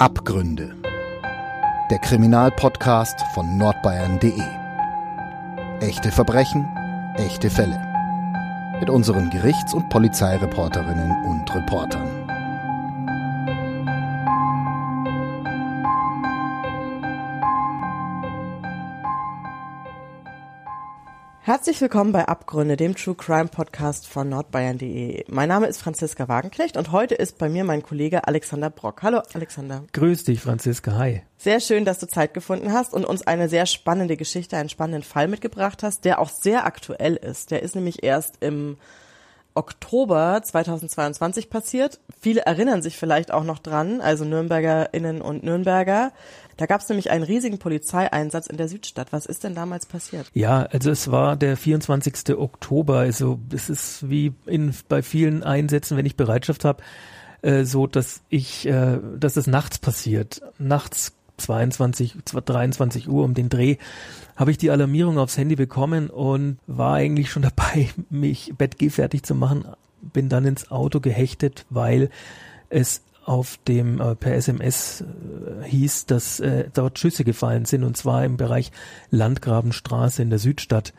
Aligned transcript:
Abgründe. 0.00 0.76
Der 1.90 1.98
Kriminalpodcast 1.98 3.20
von 3.34 3.58
nordbayern.de. 3.58 4.40
Echte 5.80 6.12
Verbrechen, 6.12 6.68
echte 7.16 7.50
Fälle. 7.50 7.82
Mit 8.78 8.90
unseren 8.90 9.28
Gerichts- 9.30 9.74
und 9.74 9.88
Polizeireporterinnen 9.88 11.10
und 11.24 11.52
Reportern. 11.52 12.17
Herzlich 21.48 21.80
willkommen 21.80 22.12
bei 22.12 22.28
Abgründe, 22.28 22.76
dem 22.76 22.94
True 22.94 23.14
Crime 23.14 23.48
Podcast 23.48 24.06
von 24.06 24.28
nordbayern.de. 24.28 25.24
Mein 25.28 25.48
Name 25.48 25.66
ist 25.66 25.80
Franziska 25.80 26.28
Wagenknecht 26.28 26.76
und 26.76 26.92
heute 26.92 27.14
ist 27.14 27.38
bei 27.38 27.48
mir 27.48 27.64
mein 27.64 27.82
Kollege 27.82 28.28
Alexander 28.28 28.68
Brock. 28.68 29.02
Hallo 29.02 29.22
Alexander. 29.32 29.82
Grüß 29.94 30.24
dich, 30.24 30.42
Franziska. 30.42 30.98
Hi. 30.98 31.22
Sehr 31.38 31.60
schön, 31.60 31.86
dass 31.86 32.00
du 32.00 32.06
Zeit 32.06 32.34
gefunden 32.34 32.74
hast 32.74 32.92
und 32.92 33.06
uns 33.06 33.26
eine 33.26 33.48
sehr 33.48 33.64
spannende 33.64 34.18
Geschichte, 34.18 34.58
einen 34.58 34.68
spannenden 34.68 35.02
Fall 35.02 35.26
mitgebracht 35.26 35.82
hast, 35.82 36.04
der 36.04 36.18
auch 36.18 36.28
sehr 36.28 36.66
aktuell 36.66 37.16
ist. 37.16 37.50
Der 37.50 37.62
ist 37.62 37.74
nämlich 37.74 38.02
erst 38.02 38.42
im 38.42 38.76
Oktober 39.58 40.40
2022 40.42 41.50
passiert. 41.50 41.98
Viele 42.20 42.42
erinnern 42.42 42.80
sich 42.80 42.96
vielleicht 42.96 43.32
auch 43.32 43.42
noch 43.42 43.58
dran, 43.58 44.00
also 44.00 44.24
Nürnbergerinnen 44.24 45.20
und 45.20 45.42
Nürnberger. 45.42 46.12
Da 46.56 46.66
gab 46.66 46.80
es 46.80 46.88
nämlich 46.88 47.10
einen 47.10 47.24
riesigen 47.24 47.58
Polizeieinsatz 47.58 48.46
in 48.46 48.56
der 48.56 48.68
Südstadt. 48.68 49.08
Was 49.12 49.26
ist 49.26 49.42
denn 49.42 49.56
damals 49.56 49.86
passiert? 49.86 50.30
Ja, 50.32 50.62
also 50.62 50.90
es 50.90 51.10
war 51.10 51.34
der 51.34 51.56
24. 51.56 52.36
Oktober. 52.38 52.98
Also 52.98 53.40
es 53.52 53.68
ist 53.68 54.08
wie 54.08 54.32
in, 54.46 54.72
bei 54.88 55.02
vielen 55.02 55.42
Einsätzen, 55.42 55.96
wenn 55.96 56.06
ich 56.06 56.16
Bereitschaft 56.16 56.64
habe, 56.64 56.82
äh, 57.42 57.64
so, 57.64 57.88
dass 57.88 58.22
ich, 58.28 58.66
äh, 58.66 58.98
dass 59.16 59.36
es 59.36 59.48
nachts 59.48 59.78
passiert. 59.78 60.40
Nachts 60.58 61.14
22, 61.38 62.16
23 62.24 63.08
Uhr 63.08 63.24
um 63.24 63.34
den 63.34 63.48
Dreh 63.48 63.76
habe 64.36 64.52
ich 64.52 64.58
die 64.58 64.70
Alarmierung 64.70 65.18
aufs 65.18 65.36
Handy 65.36 65.56
bekommen 65.56 66.10
und 66.10 66.58
war 66.66 66.94
eigentlich 66.94 67.30
schon 67.30 67.42
dabei, 67.56 67.90
mich 68.10 68.54
Bettgeh 68.56 68.90
fertig 68.90 69.24
zu 69.24 69.34
machen. 69.34 69.64
Bin 70.00 70.28
dann 70.28 70.44
ins 70.44 70.70
Auto 70.70 71.00
gehechtet, 71.00 71.66
weil 71.70 72.10
es 72.70 73.02
auf 73.24 73.58
dem 73.68 74.00
äh, 74.00 74.14
per 74.14 74.34
SMS 74.34 75.02
äh, 75.02 75.64
hieß, 75.64 76.06
dass 76.06 76.40
äh, 76.40 76.70
dort 76.72 76.98
Schüsse 76.98 77.24
gefallen 77.24 77.66
sind 77.66 77.84
und 77.84 77.96
zwar 77.96 78.24
im 78.24 78.38
Bereich 78.38 78.72
Landgrabenstraße 79.10 80.22
in 80.22 80.30
der 80.30 80.38
Südstadt. 80.38 80.94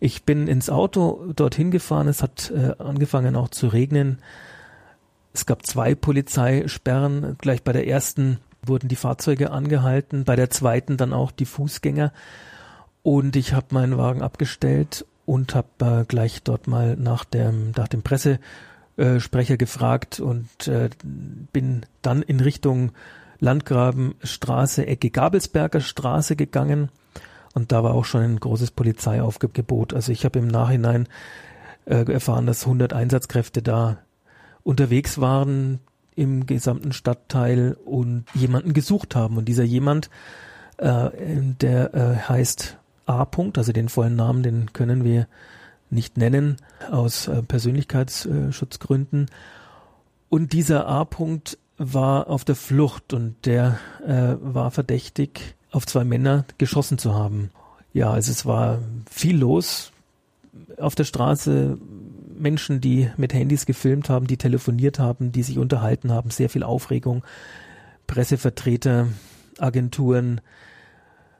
Ich 0.00 0.24
bin 0.24 0.48
ins 0.48 0.70
Auto 0.70 1.32
dorthin 1.36 1.70
gefahren, 1.70 2.08
es 2.08 2.22
hat 2.22 2.50
äh, 2.50 2.74
angefangen 2.82 3.36
auch 3.36 3.48
zu 3.48 3.66
regnen. 3.66 4.18
Es 5.34 5.44
gab 5.44 5.66
zwei 5.66 5.94
Polizeisperren, 5.94 7.36
gleich 7.38 7.62
bei 7.62 7.72
der 7.72 7.86
ersten 7.86 8.38
wurden 8.64 8.88
die 8.88 8.96
Fahrzeuge 8.96 9.50
angehalten, 9.50 10.24
bei 10.24 10.36
der 10.36 10.50
zweiten 10.50 10.96
dann 10.96 11.12
auch 11.12 11.30
die 11.30 11.46
Fußgänger. 11.46 12.12
Und 13.02 13.36
ich 13.36 13.52
habe 13.52 13.66
meinen 13.70 13.98
Wagen 13.98 14.22
abgestellt 14.22 15.04
und 15.26 15.54
habe 15.54 15.68
äh, 15.80 16.04
gleich 16.04 16.42
dort 16.42 16.68
mal 16.68 16.96
nach 16.96 17.24
dem, 17.24 17.72
nach 17.76 17.88
dem 17.88 18.02
Pressesprecher 18.02 19.56
gefragt 19.56 20.20
und 20.20 20.68
äh, 20.68 20.90
bin 21.52 21.86
dann 22.02 22.22
in 22.22 22.40
Richtung 22.40 22.92
Landgrabenstraße, 23.40 24.86
Ecke 24.86 25.10
Gabelsberger 25.10 25.80
Straße 25.80 26.36
gegangen. 26.36 26.90
Und 27.54 27.72
da 27.72 27.82
war 27.82 27.94
auch 27.94 28.04
schon 28.04 28.22
ein 28.22 28.40
großes 28.40 28.70
Polizeiaufgebot. 28.70 29.94
Also 29.94 30.12
ich 30.12 30.24
habe 30.24 30.38
im 30.38 30.46
Nachhinein 30.46 31.08
äh, 31.84 32.10
erfahren, 32.10 32.46
dass 32.46 32.64
100 32.64 32.92
Einsatzkräfte 32.92 33.62
da 33.62 33.98
unterwegs 34.62 35.20
waren 35.20 35.80
im 36.14 36.46
gesamten 36.46 36.92
Stadtteil 36.92 37.76
und 37.84 38.24
jemanden 38.34 38.72
gesucht 38.72 39.14
haben. 39.14 39.36
Und 39.36 39.46
dieser 39.46 39.64
jemand, 39.64 40.10
äh, 40.78 41.10
der 41.60 41.94
äh, 41.94 42.16
heißt 42.28 42.78
A. 43.06 43.22
-Punkt, 43.22 43.58
also 43.58 43.72
den 43.72 43.88
vollen 43.88 44.16
Namen, 44.16 44.42
den 44.42 44.72
können 44.72 45.04
wir 45.04 45.26
nicht 45.90 46.16
nennen 46.16 46.56
aus 46.90 47.28
äh, 47.28 47.42
Persönlichkeitsschutzgründen. 47.42 49.26
Und 50.28 50.52
dieser 50.52 50.86
A. 50.86 51.02
-Punkt 51.02 51.58
war 51.78 52.28
auf 52.28 52.44
der 52.44 52.54
Flucht 52.54 53.12
und 53.12 53.44
der 53.44 53.78
äh, 54.06 54.36
war 54.40 54.70
verdächtig, 54.70 55.56
auf 55.70 55.86
zwei 55.86 56.04
Männer 56.04 56.44
geschossen 56.58 56.98
zu 56.98 57.14
haben. 57.14 57.50
Ja, 57.92 58.10
also 58.10 58.30
es 58.30 58.46
war 58.46 58.78
viel 59.10 59.38
los 59.38 59.92
auf 60.78 60.94
der 60.94 61.04
Straße. 61.04 61.78
Menschen, 62.42 62.80
die 62.80 63.10
mit 63.16 63.32
Handys 63.32 63.64
gefilmt 63.66 64.10
haben, 64.10 64.26
die 64.26 64.36
telefoniert 64.36 64.98
haben, 64.98 65.32
die 65.32 65.42
sich 65.42 65.58
unterhalten 65.58 66.12
haben, 66.12 66.30
sehr 66.30 66.50
viel 66.50 66.62
Aufregung. 66.62 67.24
Pressevertreter, 68.06 69.08
Agenturen, 69.58 70.40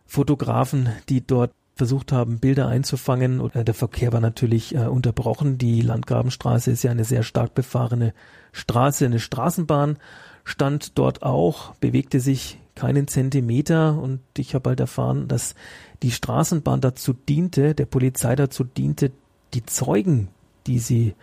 Fotografen, 0.06 0.88
die 1.08 1.26
dort 1.26 1.52
versucht 1.74 2.12
haben, 2.12 2.38
Bilder 2.38 2.68
einzufangen. 2.68 3.40
Und 3.40 3.54
der 3.54 3.74
Verkehr 3.74 4.12
war 4.12 4.20
natürlich 4.20 4.74
äh, 4.74 4.86
unterbrochen. 4.86 5.58
Die 5.58 5.80
Landgrabenstraße 5.80 6.70
ist 6.70 6.82
ja 6.82 6.90
eine 6.90 7.04
sehr 7.04 7.22
stark 7.22 7.54
befahrene 7.54 8.14
Straße. 8.52 9.04
Eine 9.04 9.20
Straßenbahn 9.20 9.98
stand 10.44 10.98
dort 10.98 11.22
auch, 11.22 11.74
bewegte 11.76 12.20
sich 12.20 12.58
keinen 12.74 13.08
Zentimeter. 13.08 13.98
Und 13.98 14.20
ich 14.36 14.54
habe 14.54 14.70
halt 14.70 14.80
erfahren, 14.80 15.28
dass 15.28 15.54
die 16.02 16.10
Straßenbahn 16.10 16.80
dazu 16.80 17.12
diente, 17.12 17.74
der 17.74 17.86
Polizei 17.86 18.36
dazu 18.36 18.64
diente, 18.64 19.12
die 19.54 19.64
Zeugen, 19.66 20.28
die 20.66 20.78
sie 20.78 21.14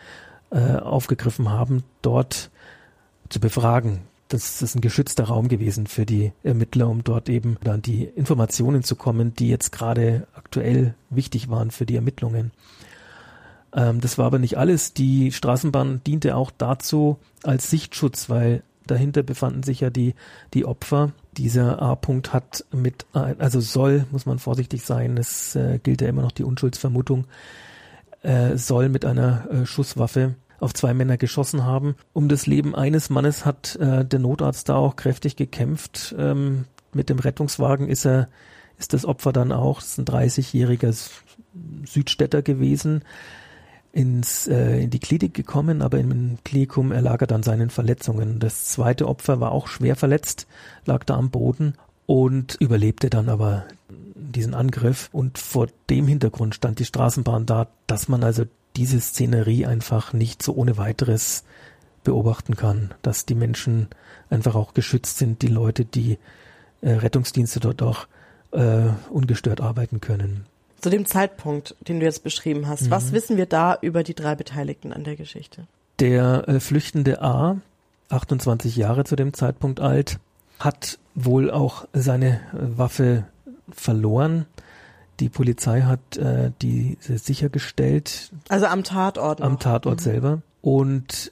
äh, 0.51 0.75
aufgegriffen 0.75 1.49
haben, 1.49 1.83
dort 2.01 2.49
zu 3.29 3.39
befragen 3.39 4.01
das 4.29 4.61
ist 4.61 4.75
ein 4.75 4.81
geschützter 4.81 5.25
Raum 5.25 5.47
gewesen 5.47 5.87
für 5.87 6.05
die 6.05 6.31
Ermittler, 6.43 6.87
um 6.87 7.03
dort 7.03 7.29
eben 7.29 7.57
an 7.65 7.81
die 7.81 8.03
Informationen 8.03 8.83
zu 8.83 8.95
kommen, 8.95 9.33
die 9.33 9.49
jetzt 9.49 9.71
gerade 9.71 10.27
aktuell 10.35 10.93
wichtig 11.09 11.49
waren 11.49 11.71
für 11.71 11.87
die 11.87 11.95
Ermittlungen. 11.95 12.51
Ähm, 13.73 13.99
das 13.99 14.19
war 14.19 14.27
aber 14.27 14.37
nicht 14.37 14.57
alles. 14.57 14.93
Die 14.93 15.31
Straßenbahn 15.31 16.01
diente 16.05 16.35
auch 16.35 16.51
dazu 16.55 17.17
als 17.41 17.71
Sichtschutz, 17.71 18.29
weil 18.29 18.61
dahinter 18.85 19.23
befanden 19.23 19.63
sich 19.63 19.79
ja 19.79 19.89
die, 19.89 20.13
die 20.53 20.65
Opfer. 20.65 21.11
Dieser 21.35 21.81
A-Punkt 21.81 22.31
hat 22.31 22.65
mit, 22.71 23.07
also 23.13 23.59
soll, 23.59 24.05
muss 24.11 24.27
man 24.27 24.37
vorsichtig 24.37 24.83
sein, 24.83 25.17
es 25.17 25.55
äh, 25.55 25.79
gilt 25.81 26.01
ja 26.01 26.07
immer 26.07 26.21
noch 26.21 26.31
die 26.31 26.43
Unschuldsvermutung, 26.43 27.25
äh, 28.21 28.57
soll 28.57 28.89
mit 28.89 29.05
einer 29.05 29.49
äh, 29.49 29.65
Schusswaffe 29.65 30.35
auf 30.59 30.73
zwei 30.73 30.93
Männer 30.93 31.17
geschossen 31.17 31.65
haben. 31.65 31.95
Um 32.13 32.27
das 32.27 32.45
Leben 32.45 32.75
eines 32.75 33.09
Mannes 33.09 33.45
hat 33.45 33.75
äh, 33.77 34.05
der 34.05 34.19
Notarzt 34.19 34.69
da 34.69 34.75
auch 34.75 34.95
kräftig 34.95 35.35
gekämpft. 35.35 36.15
Ähm, 36.17 36.65
mit 36.93 37.09
dem 37.09 37.19
Rettungswagen 37.19 37.87
ist 37.87 38.05
er, 38.05 38.27
ist 38.77 38.93
das 38.93 39.05
Opfer 39.05 39.31
dann 39.31 39.51
auch, 39.51 39.79
das 39.79 39.97
ist 39.97 39.99
ein 39.99 40.05
30-jähriger 40.05 40.93
Südstädter 41.85 42.41
gewesen, 42.41 43.03
ins, 43.91 44.47
äh, 44.47 44.81
in 44.81 44.89
die 44.89 44.99
Klinik 44.99 45.33
gekommen, 45.33 45.81
aber 45.81 45.97
im 45.97 46.37
Klinikum 46.43 46.91
erlag 46.91 47.21
er 47.21 47.27
dann 47.27 47.43
seinen 47.43 47.69
Verletzungen. 47.69 48.39
Das 48.39 48.65
zweite 48.65 49.07
Opfer 49.07 49.39
war 49.39 49.51
auch 49.51 49.67
schwer 49.67 49.95
verletzt, 49.95 50.47
lag 50.85 51.03
da 51.05 51.15
am 51.15 51.31
Boden 51.31 51.73
und 52.09 52.55
überlebte 52.59 53.11
dann 53.11 53.29
aber 53.29 53.65
diesen 54.15 54.55
Angriff. 54.55 55.09
Und 55.11 55.37
vor 55.37 55.67
dem 55.91 56.07
Hintergrund 56.07 56.55
stand 56.55 56.79
die 56.79 56.85
Straßenbahn 56.85 57.45
da, 57.45 57.67
dass 57.85 58.07
man 58.07 58.23
also 58.23 58.45
diese 58.75 58.99
Szenerie 58.99 59.67
einfach 59.67 60.11
nicht 60.11 60.41
so 60.41 60.55
ohne 60.55 60.77
weiteres 60.77 61.43
beobachten 62.03 62.55
kann, 62.55 62.95
dass 63.03 63.27
die 63.27 63.35
Menschen 63.35 63.89
einfach 64.31 64.55
auch 64.55 64.73
geschützt 64.73 65.19
sind, 65.19 65.43
die 65.43 65.49
Leute, 65.49 65.85
die 65.85 66.17
äh, 66.81 66.93
Rettungsdienste 66.93 67.59
dort 67.59 67.83
auch 67.83 68.07
äh, 68.53 68.87
ungestört 69.11 69.61
arbeiten 69.61 70.01
können. 70.01 70.47
Zu 70.81 70.89
dem 70.89 71.05
Zeitpunkt, 71.05 71.75
den 71.87 71.99
du 71.99 72.07
jetzt 72.07 72.23
beschrieben 72.23 72.67
hast, 72.67 72.87
mhm. 72.87 72.89
was 72.89 73.11
wissen 73.11 73.37
wir 73.37 73.45
da 73.45 73.77
über 73.81 74.01
die 74.01 74.15
drei 74.15 74.33
Beteiligten 74.33 74.93
an 74.93 75.03
der 75.03 75.15
Geschichte? 75.15 75.67
Der 75.99 76.49
äh, 76.49 76.59
flüchtende 76.59 77.21
A, 77.21 77.57
28 78.09 78.75
Jahre 78.77 79.03
zu 79.03 79.15
dem 79.15 79.35
Zeitpunkt 79.35 79.79
alt, 79.79 80.17
hat 80.59 80.99
wohl 81.15 81.49
auch 81.51 81.87
seine 81.93 82.35
äh, 82.53 82.77
Waffe 82.77 83.25
verloren. 83.71 84.45
Die 85.19 85.29
Polizei 85.29 85.81
hat 85.81 86.17
äh, 86.17 86.51
die 86.61 86.97
sichergestellt. 87.01 88.31
Also 88.47 88.67
am 88.67 88.83
Tatort. 88.83 89.39
Noch. 89.39 89.47
Am 89.47 89.59
Tatort 89.59 89.99
mhm. 89.99 90.03
selber. 90.03 90.41
Und 90.61 91.31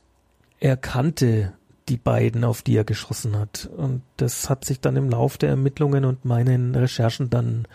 er 0.60 0.78
kannte 0.78 1.54
die 1.90 1.98
beiden, 1.98 2.44
auf 2.44 2.62
die 2.62 2.76
er 2.76 2.84
geschossen 2.84 3.38
hat. 3.38 3.70
Und 3.78 4.02
das 4.18 4.50
hat 4.50 4.66
sich 4.66 4.82
dann 4.82 4.98
im 4.98 5.10
Lauf 5.10 5.38
der 5.38 5.50
Ermittlungen 5.50 6.04
und 6.04 6.26
meinen 6.26 6.76
Recherchen 6.76 7.30
dann 7.30 7.66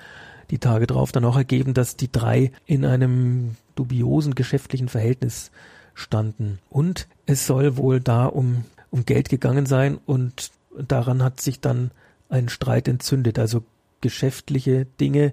die 0.51 0.59
Tage 0.59 0.87
drauf 0.87 1.13
dann 1.13 1.25
auch 1.25 1.37
ergeben, 1.37 1.73
dass 1.73 1.97
die 1.97 2.13
drei 2.13 2.53
in 2.67 2.85
einem 2.85 3.57
dubiosen 3.75 4.35
geschäftlichen 4.35 4.89
Verhältnis 4.89 5.51
standen. 5.95 6.59
Und 6.69 7.09
es 7.25 7.47
soll 7.47 7.79
wohl 7.79 8.01
da 8.01 8.27
um, 8.27 8.65
um 8.91 9.07
Geld 9.07 9.31
gegangen 9.31 9.65
sein 9.65 9.99
und 10.05 10.51
daran 10.79 11.23
hat 11.23 11.41
sich 11.41 11.61
dann 11.61 11.91
ein 12.29 12.49
Streit 12.49 12.89
entzündet. 12.89 13.39
Also 13.39 13.63
geschäftliche 14.01 14.87
Dinge, 15.01 15.33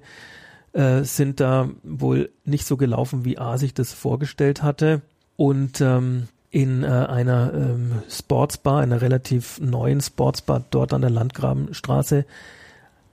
äh, 0.74 1.04
sind 1.04 1.40
da 1.40 1.70
wohl 1.84 2.30
nicht 2.46 2.66
so 2.66 2.78
gelaufen, 2.78 3.26
wie 3.26 3.38
A 3.38 3.58
sich 3.58 3.74
das 3.74 3.94
vorgestellt 3.94 4.62
hatte. 4.62 5.02
Und 5.36 5.82
ähm, 5.82 6.28
in 6.52 6.84
äh, 6.84 6.88
einer 6.88 7.54
ähm, 7.54 8.04
Sportsbar, 8.10 8.82
einer 8.82 9.02
relativ 9.02 9.60
neuen 9.60 10.02
Sportsbar 10.02 10.66
dort 10.70 10.94
an 10.94 11.02
der 11.02 11.10
Landgrabenstraße. 11.10 12.26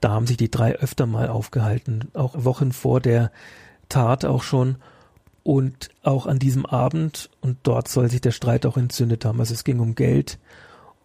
Da 0.01 0.11
haben 0.11 0.27
sich 0.27 0.37
die 0.37 0.51
drei 0.51 0.75
öfter 0.75 1.05
mal 1.05 1.29
aufgehalten, 1.29 2.09
auch 2.13 2.43
Wochen 2.43 2.71
vor 2.71 2.99
der 2.99 3.31
Tat 3.89 4.25
auch 4.25 4.43
schon. 4.43 4.77
Und 5.43 5.89
auch 6.03 6.25
an 6.25 6.39
diesem 6.39 6.65
Abend, 6.65 7.29
und 7.39 7.57
dort 7.63 7.87
soll 7.87 8.09
sich 8.09 8.19
der 8.19 8.31
Streit 8.31 8.65
auch 8.65 8.75
entzündet 8.75 9.23
haben. 9.23 9.39
Also 9.39 9.53
es 9.53 9.63
ging 9.63 9.79
um 9.79 9.95
Geld 9.95 10.39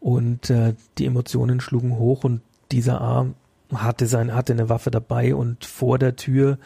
und 0.03 0.51
äh, 0.51 0.75
die 0.99 1.07
Emotionen 1.07 1.61
schlugen 1.61 1.97
hoch 1.97 2.25
und 2.25 2.43
dieser 2.73 3.01
A 3.01 3.27
hatte 3.73 4.07
sein, 4.07 4.35
hatte 4.35 4.53
eine 4.53 4.69
Waffe 4.69 4.91
dabei 4.91 5.35
und 5.35 5.65
vor 5.65 5.99
der 5.99 6.17
Tür 6.17 6.59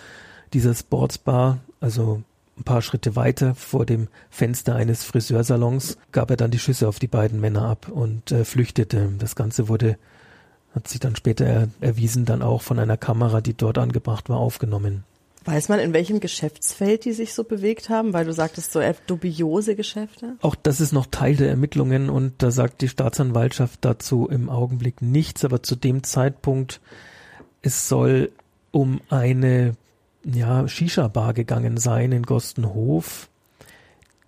dieser 0.53 0.75
Sportsbar, 0.75 1.59
also 1.81 2.23
ein 2.59 2.65
paar 2.65 2.81
Schritte 2.81 3.15
weiter 3.15 3.55
vor 3.55 3.85
dem 3.85 4.09
Fenster 4.31 4.75
eines 4.75 5.05
Friseursalons 5.05 5.99
gab 6.11 6.31
er 6.31 6.39
dann 6.39 6.51
die 6.51 6.59
Schüsse 6.59 6.89
auf 6.89 6.99
die 6.99 7.07
beiden 7.07 7.39
Männer 7.39 7.67
ab 7.67 7.89
und 7.89 8.33
äh, 8.33 8.47
flüchtete. 8.47 9.13
Das 9.19 9.37
Ganze 9.37 9.69
wurde, 9.69 9.99
hat 10.75 10.89
sich 10.89 10.99
dann 10.99 11.15
später 11.15 11.45
er, 11.45 11.69
erwiesen, 11.83 12.25
dann 12.25 12.41
auch 12.41 12.63
von 12.63 12.79
einer 12.79 12.97
Kamera, 12.97 13.43
die 13.43 13.55
dort 13.55 13.77
angebracht 13.77 14.31
war, 14.31 14.39
aufgenommen. 14.39 15.05
Weiß 15.47 15.69
man, 15.69 15.79
in 15.79 15.93
welchem 15.93 16.19
Geschäftsfeld 16.19 17.05
die 17.05 17.13
sich 17.13 17.33
so 17.33 17.45
bewegt 17.45 17.89
haben? 17.89 18.13
Weil 18.13 18.25
du 18.25 18.33
sagtest 18.33 18.73
so 18.73 18.81
dubiose 19.07 19.77
Geschäfte? 19.77 20.37
Auch 20.43 20.57
das 20.57 20.81
ist 20.81 20.93
noch 20.93 21.07
Teil 21.07 21.37
der 21.37 21.49
Ermittlungen 21.49 22.11
und 22.11 22.43
da 22.43 22.51
sagt 22.51 22.83
die 22.83 22.89
Staatsanwaltschaft 22.89 23.85
dazu 23.85 24.27
im 24.29 24.51
Augenblick 24.51 25.03
nichts, 25.03 25.45
aber 25.45 25.63
zu 25.63 25.77
dem 25.77 26.03
Zeitpunkt, 26.03 26.81
es 27.63 27.89
soll 27.89 28.33
um 28.73 29.01
eine 29.09 29.75
ja, 30.25 30.67
Shisha-Bar 30.67 31.33
gegangen 31.33 31.77
sein 31.77 32.11
in 32.11 32.25
Gostenhof, 32.25 33.29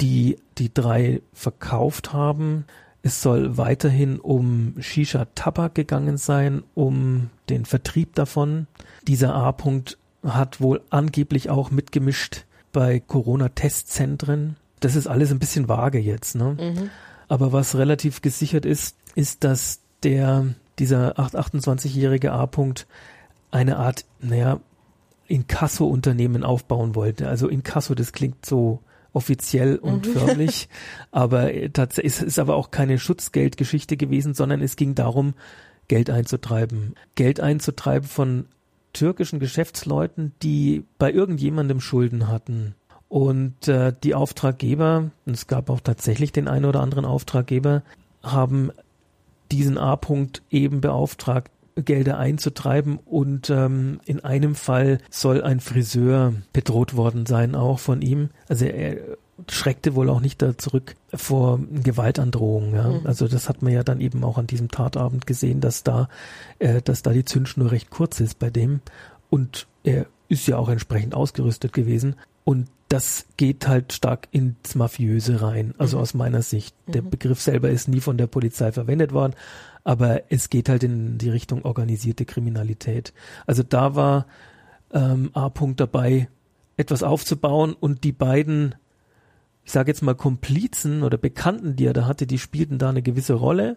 die 0.01 0.39
die 0.59 0.73
drei 0.73 1.21
verkauft 1.33 2.13
haben. 2.13 2.65
Es 3.03 3.21
soll 3.23 3.57
weiterhin 3.57 4.21
um 4.21 4.77
Shisha-Tabak 4.79 5.75
gegangen 5.75 6.17
sein, 6.17 6.63
um 6.75 7.31
den 7.49 7.65
Vertrieb 7.65 8.15
davon. 8.15 8.69
Dieser 9.09 9.35
A-Punkt 9.35 9.99
hat 10.23 10.61
wohl 10.61 10.81
angeblich 10.91 11.51
auch 11.51 11.71
mitgemischt 11.71 12.45
bei 12.73 13.01
Corona-Testzentren. 13.01 14.57
Das 14.81 14.97
ist 14.97 15.07
alles 15.07 15.31
ein 15.31 15.39
bisschen 15.39 15.69
vage 15.69 15.99
jetzt, 15.99 16.35
ne? 16.35 16.57
Mhm. 16.59 16.91
Aber 17.29 17.53
was 17.53 17.77
relativ 17.77 18.23
gesichert 18.23 18.65
ist, 18.65 18.97
ist, 19.15 19.45
dass 19.45 19.81
der, 20.03 20.55
dieser 20.79 21.19
28-jährige 21.19 22.33
A-Punkt 22.33 22.87
eine 23.51 23.77
Art, 23.77 24.05
naja, 24.21 24.61
Inkasso-Unternehmen 25.27 26.43
aufbauen 26.43 26.95
wollte. 26.95 27.29
Also 27.29 27.49
Inkasso, 27.49 27.95
das 27.95 28.13
klingt 28.13 28.47
so 28.47 28.81
offiziell 29.13 29.77
und 29.77 30.07
mhm. 30.07 30.13
förmlich, 30.19 30.69
aber 31.11 31.51
tatsächlich 31.73 32.13
ist 32.15 32.23
es 32.23 32.39
aber 32.39 32.57
auch 32.57 32.71
keine 32.71 32.99
Schutzgeldgeschichte 32.99 33.97
gewesen, 33.97 34.35
sondern 34.35 34.63
es 34.63 34.77
ging 34.77 34.95
darum, 34.95 35.35
Geld 35.89 36.11
einzutreiben. 36.11 36.95
Geld 37.15 37.41
einzutreiben 37.41 38.09
von 38.09 38.47
türkischen 38.93 39.41
Geschäftsleuten, 39.41 40.33
die 40.43 40.85
bei 40.99 41.13
irgendjemandem 41.13 41.81
Schulden 41.81 42.29
hatten. 42.29 42.75
Und 43.09 43.69
äh, 43.69 43.93
die 44.03 44.15
Auftraggeber, 44.15 45.11
und 45.25 45.33
es 45.33 45.47
gab 45.47 45.71
auch 45.71 45.81
tatsächlich 45.81 46.33
den 46.33 46.49
einen 46.49 46.67
oder 46.67 46.81
anderen 46.81 47.05
Auftraggeber, 47.05 47.83
haben 48.23 48.71
diesen 49.51 49.79
A-Punkt 49.79 50.43
eben 50.51 50.81
beauftragt, 50.81 51.51
Gelder 51.85 52.19
einzutreiben 52.19 52.99
und 52.99 53.51
ähm, 53.51 54.01
in 54.05 54.21
einem 54.25 54.57
Fall 54.57 54.99
soll 55.11 55.43
ein 55.43 55.61
Friseur 55.61 56.33
bedroht 56.53 56.97
worden 56.97 57.25
sein, 57.25 57.55
auch 57.55 57.79
von 57.79 58.03
ihm. 58.03 58.31
Also 58.49 58.65
er 58.65 58.97
schreckte 59.49 59.95
wohl 59.95 60.11
auch 60.11 60.21
nicht 60.21 60.43
da 60.43 60.59
zurück 60.59 60.97
vor 61.15 61.61
Gewaltandrohungen. 61.71 62.75
Ja. 62.75 62.89
Mhm. 62.89 63.07
Also 63.07 63.29
das 63.29 63.49
hat 63.49 63.63
man 63.63 63.73
ja 63.73 63.83
dann 63.83 64.01
eben 64.01 64.25
auch 64.25 64.39
an 64.39 64.47
diesem 64.47 64.69
Tatabend 64.69 65.27
gesehen, 65.27 65.61
dass 65.61 65.83
da, 65.85 66.09
äh, 66.59 66.83
dass 66.83 67.03
da 67.03 67.13
die 67.13 67.25
Zündschnur 67.25 67.71
recht 67.71 67.91
kurz 67.91 68.21
ist 68.21 68.39
bei 68.39 68.51
dem 68.51 68.81
und 69.31 69.67
er 69.85 70.07
ist 70.29 70.47
ja 70.47 70.59
auch 70.59 70.69
entsprechend 70.69 71.15
ausgerüstet 71.15 71.73
gewesen 71.73 72.17
und 72.45 72.69
das 72.89 73.27
geht 73.37 73.69
halt 73.69 73.93
stark 73.93 74.29
ins 74.31 74.75
Mafiöse 74.75 75.43
rein, 75.43 75.75
also 75.77 75.99
mhm. 75.99 76.03
aus 76.03 76.15
meiner 76.15 76.43
Sicht. 76.43 76.75
Der 76.87 77.03
mhm. 77.03 77.11
Begriff 77.11 77.41
selber 77.41 77.71
ist 77.71 77.89
nie 77.89 78.01
von 78.01 78.17
der 78.17 78.27
Polizei 78.27 78.73
verwendet 78.73 79.13
worden, 79.13 79.35
aber 79.85 80.31
es 80.31 80.49
geht 80.49 80.69
halt 80.69 80.83
in 80.83 81.19
die 81.19 81.31
Richtung 81.31 81.65
organisierte 81.65 82.25
Kriminalität. 82.25 83.13
Also 83.47 83.63
da 83.63 83.95
war 83.95 84.27
ähm, 84.93 85.31
A-Punkt 85.35 85.81
dabei, 85.81 86.29
etwas 86.79 87.03
aufzubauen 87.03 87.75
und 87.75 88.05
die 88.05 88.13
beiden, 88.13 88.75
ich 89.69 89.73
sage 89.73 89.91
jetzt 89.91 90.03
mal 90.03 90.15
Komplizen 90.15 91.03
oder 91.03 91.19
Bekannten, 91.19 91.77
die 91.77 91.85
er 91.85 91.93
da 91.93 92.07
hatte, 92.07 92.27
die 92.27 92.39
spielten 92.39 92.79
da 92.79 92.89
eine 92.89 93.03
gewisse 93.03 93.35
Rolle. 93.35 93.77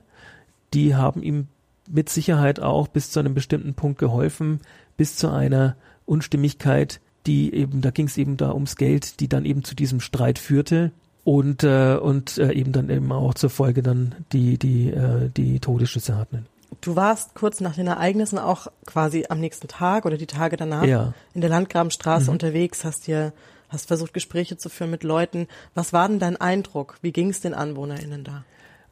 Die 0.74 0.96
haben 0.96 1.22
ihm 1.22 1.50
mit 1.86 2.08
Sicherheit 2.08 2.62
auch 2.62 2.88
bis 2.88 3.12
zu 3.12 3.20
einem 3.20 3.34
bestimmten 3.34 3.74
Punkt 3.74 4.00
geholfen, 4.00 4.62
bis 4.96 5.18
zu 5.18 5.30
einer 5.30 5.76
Unstimmigkeit, 6.06 7.02
die 7.28 7.54
eben, 7.54 7.82
da 7.82 7.92
ging 7.92 8.08
es 8.08 8.18
eben 8.18 8.38
da 8.38 8.54
ums 8.54 8.78
Geld, 8.78 9.20
die 9.20 9.28
dann 9.28 9.44
eben 9.44 9.66
zu 9.66 9.76
diesem 9.76 10.00
Streit 10.00 10.40
führte 10.40 10.94
und 11.26 11.66
äh, 11.66 11.98
und 11.98 12.38
äh, 12.38 12.54
eben 12.54 12.72
dann 12.72 12.90
eben 12.90 13.12
auch 13.12 13.34
zur 13.34 13.50
Folge 13.50 13.84
dann 13.84 14.16
die 14.32 14.58
die 14.58 14.92
äh, 14.92 15.30
die 15.36 15.60
Todesschüsse 15.60 16.16
hatten. 16.16 16.46
Du 16.80 16.96
warst 16.96 17.36
kurz 17.36 17.60
nach 17.60 17.76
den 17.76 17.88
Ereignissen 17.88 18.40
auch 18.40 18.68
quasi 18.86 19.26
am 19.28 19.42
nächsten 19.42 19.68
Tag 19.68 20.06
oder 20.06 20.16
die 20.16 20.26
Tage 20.26 20.56
danach 20.56 20.86
ja. 20.86 21.14
in 21.34 21.42
der 21.42 21.50
Landgrabenstraße 21.50 22.28
mhm. 22.28 22.32
unterwegs, 22.32 22.86
hast 22.86 23.08
dir 23.08 23.34
hast 23.72 23.88
versucht 23.88 24.14
Gespräche 24.14 24.58
zu 24.58 24.70
führen 24.70 24.92
mit 24.92 25.04
Leuten. 25.04 25.48
Was 25.74 25.94
war 25.94 26.08
denn 26.08 26.20
dein 26.20 26.38
Eindruck? 26.38 26.98
Wie 27.02 27.12
ging 27.12 27.30
es 27.30 27.40
den 27.40 27.54
AnwohnerInnen 27.54 28.24
da? 28.24 28.44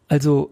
Also 0.07 0.51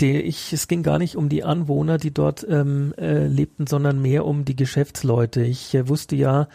die, 0.00 0.20
ich, 0.20 0.52
es 0.52 0.68
ging 0.68 0.82
gar 0.82 0.98
nicht 0.98 1.16
um 1.16 1.28
die 1.28 1.42
Anwohner, 1.42 1.98
die 1.98 2.12
dort 2.12 2.46
ähm, 2.48 2.94
äh, 2.98 3.26
lebten, 3.26 3.66
sondern 3.66 4.00
mehr 4.00 4.24
um 4.24 4.44
die 4.44 4.56
Geschäftsleute. 4.56 5.42
Ich 5.42 5.74
äh, 5.74 5.88
wusste 5.88 6.16
ja, 6.16 6.48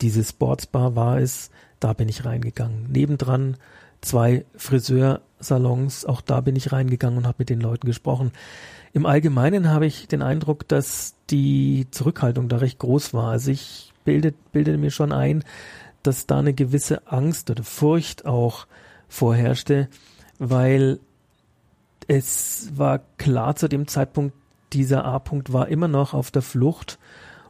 diese 0.00 0.24
Sportsbar 0.24 0.96
war 0.96 1.18
es, 1.18 1.50
da 1.80 1.92
bin 1.92 2.08
ich 2.08 2.24
reingegangen. 2.24 2.90
Nebendran 2.90 3.56
zwei 4.00 4.44
Friseursalons, 4.56 6.04
auch 6.04 6.20
da 6.20 6.40
bin 6.40 6.56
ich 6.56 6.72
reingegangen 6.72 7.18
und 7.18 7.26
habe 7.26 7.36
mit 7.38 7.50
den 7.50 7.60
Leuten 7.60 7.86
gesprochen. 7.86 8.32
Im 8.92 9.06
Allgemeinen 9.06 9.70
habe 9.70 9.86
ich 9.86 10.06
den 10.06 10.22
Eindruck, 10.22 10.68
dass 10.68 11.14
die 11.30 11.88
Zurückhaltung 11.90 12.48
da 12.48 12.58
recht 12.58 12.78
groß 12.78 13.12
war. 13.12 13.30
Also 13.30 13.50
ich 13.50 13.92
bildet, 14.04 14.52
bildete 14.52 14.78
mir 14.78 14.90
schon 14.90 15.10
ein, 15.10 15.42
dass 16.06 16.26
da 16.26 16.38
eine 16.38 16.54
gewisse 16.54 17.06
Angst 17.10 17.50
oder 17.50 17.64
Furcht 17.64 18.26
auch 18.26 18.66
vorherrschte, 19.08 19.88
weil 20.38 21.00
es 22.06 22.70
war 22.74 23.00
klar 23.18 23.56
zu 23.56 23.68
dem 23.68 23.86
Zeitpunkt, 23.86 24.34
dieser 24.72 25.04
A-Punkt 25.04 25.52
war 25.52 25.68
immer 25.68 25.88
noch 25.88 26.14
auf 26.14 26.30
der 26.30 26.42
Flucht 26.42 26.98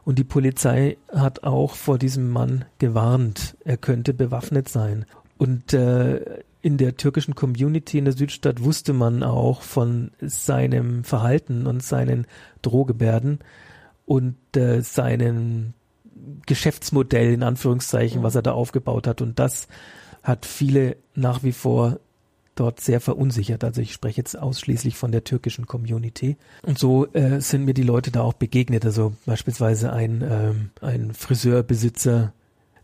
und 0.03 0.19
die 0.19 0.23
Polizei 0.23 0.97
hat 1.11 1.43
auch 1.43 1.73
vor 1.73 1.97
diesem 1.97 2.29
Mann 2.29 2.65
gewarnt, 2.77 3.57
er 3.65 3.77
könnte 3.77 4.13
bewaffnet 4.13 4.69
sein. 4.69 5.05
Und 5.37 5.73
äh, 5.73 6.43
in 6.61 6.77
der 6.77 6.97
türkischen 6.97 7.35
Community 7.35 7.97
in 7.97 8.05
der 8.05 8.13
Südstadt 8.13 8.63
wusste 8.63 8.93
man 8.93 9.23
auch 9.23 9.61
von 9.61 10.11
seinem 10.21 11.03
Verhalten 11.03 11.67
und 11.67 11.83
seinen 11.83 12.25
Drohgebärden 12.61 13.39
und 14.05 14.35
äh, 14.55 14.81
seinen 14.81 15.73
Geschäftsmodell 16.45 17.33
in 17.33 17.43
Anführungszeichen, 17.43 18.23
was 18.23 18.35
er 18.35 18.41
da 18.41 18.53
aufgebaut 18.53 19.07
hat. 19.07 19.21
Und 19.21 19.39
das 19.39 19.67
hat 20.23 20.45
viele 20.45 20.97
nach 21.13 21.43
wie 21.43 21.51
vor 21.51 21.99
dort 22.55 22.79
sehr 22.79 23.01
verunsichert. 23.01 23.63
Also 23.63 23.81
ich 23.81 23.93
spreche 23.93 24.17
jetzt 24.17 24.37
ausschließlich 24.37 24.95
von 24.97 25.11
der 25.11 25.23
türkischen 25.23 25.67
Community. 25.67 26.37
Und 26.63 26.79
so 26.79 27.05
äh, 27.13 27.41
sind 27.41 27.65
mir 27.65 27.73
die 27.73 27.83
Leute 27.83 28.11
da 28.11 28.21
auch 28.21 28.33
begegnet. 28.33 28.85
Also 28.85 29.13
beispielsweise 29.25 29.91
ein, 29.91 30.23
ähm, 30.27 30.69
ein 30.81 31.13
Friseurbesitzer, 31.13 32.33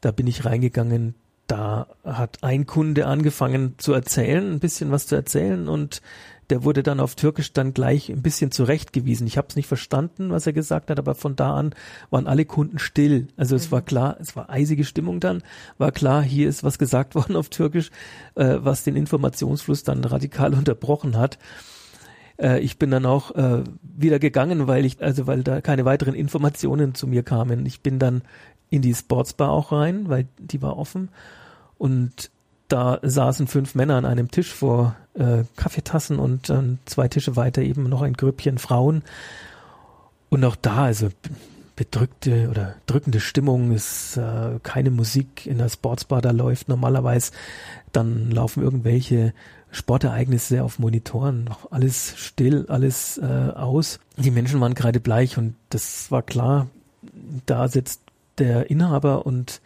da 0.01 0.11
bin 0.11 0.27
ich 0.27 0.45
reingegangen, 0.45 1.15
da 1.47 1.87
hat 2.03 2.43
ein 2.43 2.65
Kunde 2.65 3.07
angefangen 3.07 3.75
zu 3.77 3.93
erzählen, 3.93 4.53
ein 4.53 4.59
bisschen 4.59 4.91
was 4.91 5.07
zu 5.07 5.15
erzählen 5.15 5.67
und 5.67 6.01
der 6.51 6.63
wurde 6.63 6.83
dann 6.83 6.99
auf 6.99 7.15
Türkisch 7.15 7.53
dann 7.53 7.73
gleich 7.73 8.09
ein 8.09 8.21
bisschen 8.21 8.51
zurechtgewiesen. 8.51 9.25
Ich 9.25 9.37
habe 9.37 9.47
es 9.49 9.55
nicht 9.55 9.67
verstanden, 9.67 10.31
was 10.31 10.45
er 10.45 10.53
gesagt 10.53 10.89
hat, 10.89 10.99
aber 10.99 11.15
von 11.15 11.35
da 11.35 11.55
an 11.55 11.73
waren 12.09 12.27
alle 12.27 12.45
Kunden 12.45 12.77
still. 12.77 13.29
Also 13.37 13.55
es 13.55 13.67
mhm. 13.67 13.71
war 13.71 13.81
klar, 13.81 14.17
es 14.19 14.35
war 14.35 14.49
eisige 14.49 14.83
Stimmung 14.83 15.19
dann, 15.19 15.43
war 15.77 15.91
klar, 15.91 16.21
hier 16.21 16.49
ist 16.49 16.63
was 16.63 16.77
gesagt 16.77 17.15
worden 17.15 17.35
auf 17.35 17.49
Türkisch, 17.49 17.89
äh, 18.35 18.57
was 18.59 18.83
den 18.83 18.95
Informationsfluss 18.95 19.83
dann 19.83 20.03
radikal 20.03 20.53
unterbrochen 20.61 21.17
hat. 21.17 21.39
Äh, 22.37 22.59
ich 22.59 22.77
bin 22.77 22.91
dann 22.91 23.05
auch 23.05 23.31
äh, 23.35 23.63
wieder 23.81 24.19
gegangen, 24.19 24.67
weil 24.67 24.85
ich, 24.85 25.01
also 25.01 25.27
weil 25.27 25.43
da 25.43 25.61
keine 25.61 25.85
weiteren 25.85 26.15
Informationen 26.15 26.95
zu 26.95 27.07
mir 27.07 27.23
kamen. 27.23 27.65
Ich 27.65 27.81
bin 27.81 27.97
dann 27.97 28.23
in 28.69 28.81
die 28.81 28.93
Sportsbar 28.93 29.49
auch 29.49 29.71
rein, 29.71 30.09
weil 30.09 30.27
die 30.37 30.61
war 30.61 30.77
offen. 30.77 31.09
Und 31.77 32.29
da 32.71 32.99
saßen 33.01 33.47
fünf 33.47 33.75
Männer 33.75 33.95
an 33.95 34.05
einem 34.05 34.31
Tisch 34.31 34.53
vor 34.53 34.95
äh, 35.13 35.43
Kaffeetassen 35.55 36.19
und 36.19 36.49
äh, 36.49 36.61
zwei 36.85 37.07
Tische 37.07 37.35
weiter 37.35 37.61
eben 37.61 37.83
noch 37.83 38.01
ein 38.01 38.13
Grüppchen 38.13 38.57
Frauen. 38.57 39.03
Und 40.29 40.43
auch 40.45 40.55
da, 40.55 40.85
also 40.85 41.09
bedrückte 41.75 42.49
oder 42.49 42.75
drückende 42.85 43.19
Stimmung 43.19 43.71
ist 43.71 44.17
äh, 44.17 44.59
keine 44.63 44.91
Musik 44.91 45.45
in 45.45 45.57
der 45.57 45.69
Sportsbar 45.69 46.21
da 46.21 46.31
läuft 46.31 46.69
normalerweise 46.69 47.31
dann 47.91 48.29
laufen 48.31 48.61
irgendwelche 48.63 49.33
Sportereignisse 49.71 50.63
auf 50.63 50.79
Monitoren, 50.79 51.45
noch 51.45 51.71
alles 51.71 52.13
still, 52.17 52.65
alles 52.67 53.17
äh, 53.17 53.25
aus. 53.25 53.99
Die 54.17 54.31
Menschen 54.31 54.59
waren 54.59 54.75
gerade 54.75 54.99
bleich 54.99 55.37
und 55.37 55.55
das 55.69 56.11
war 56.11 56.21
klar, 56.21 56.67
da 57.45 57.67
sitzt 57.67 58.01
der 58.37 58.69
Inhaber 58.69 59.25
und 59.25 59.61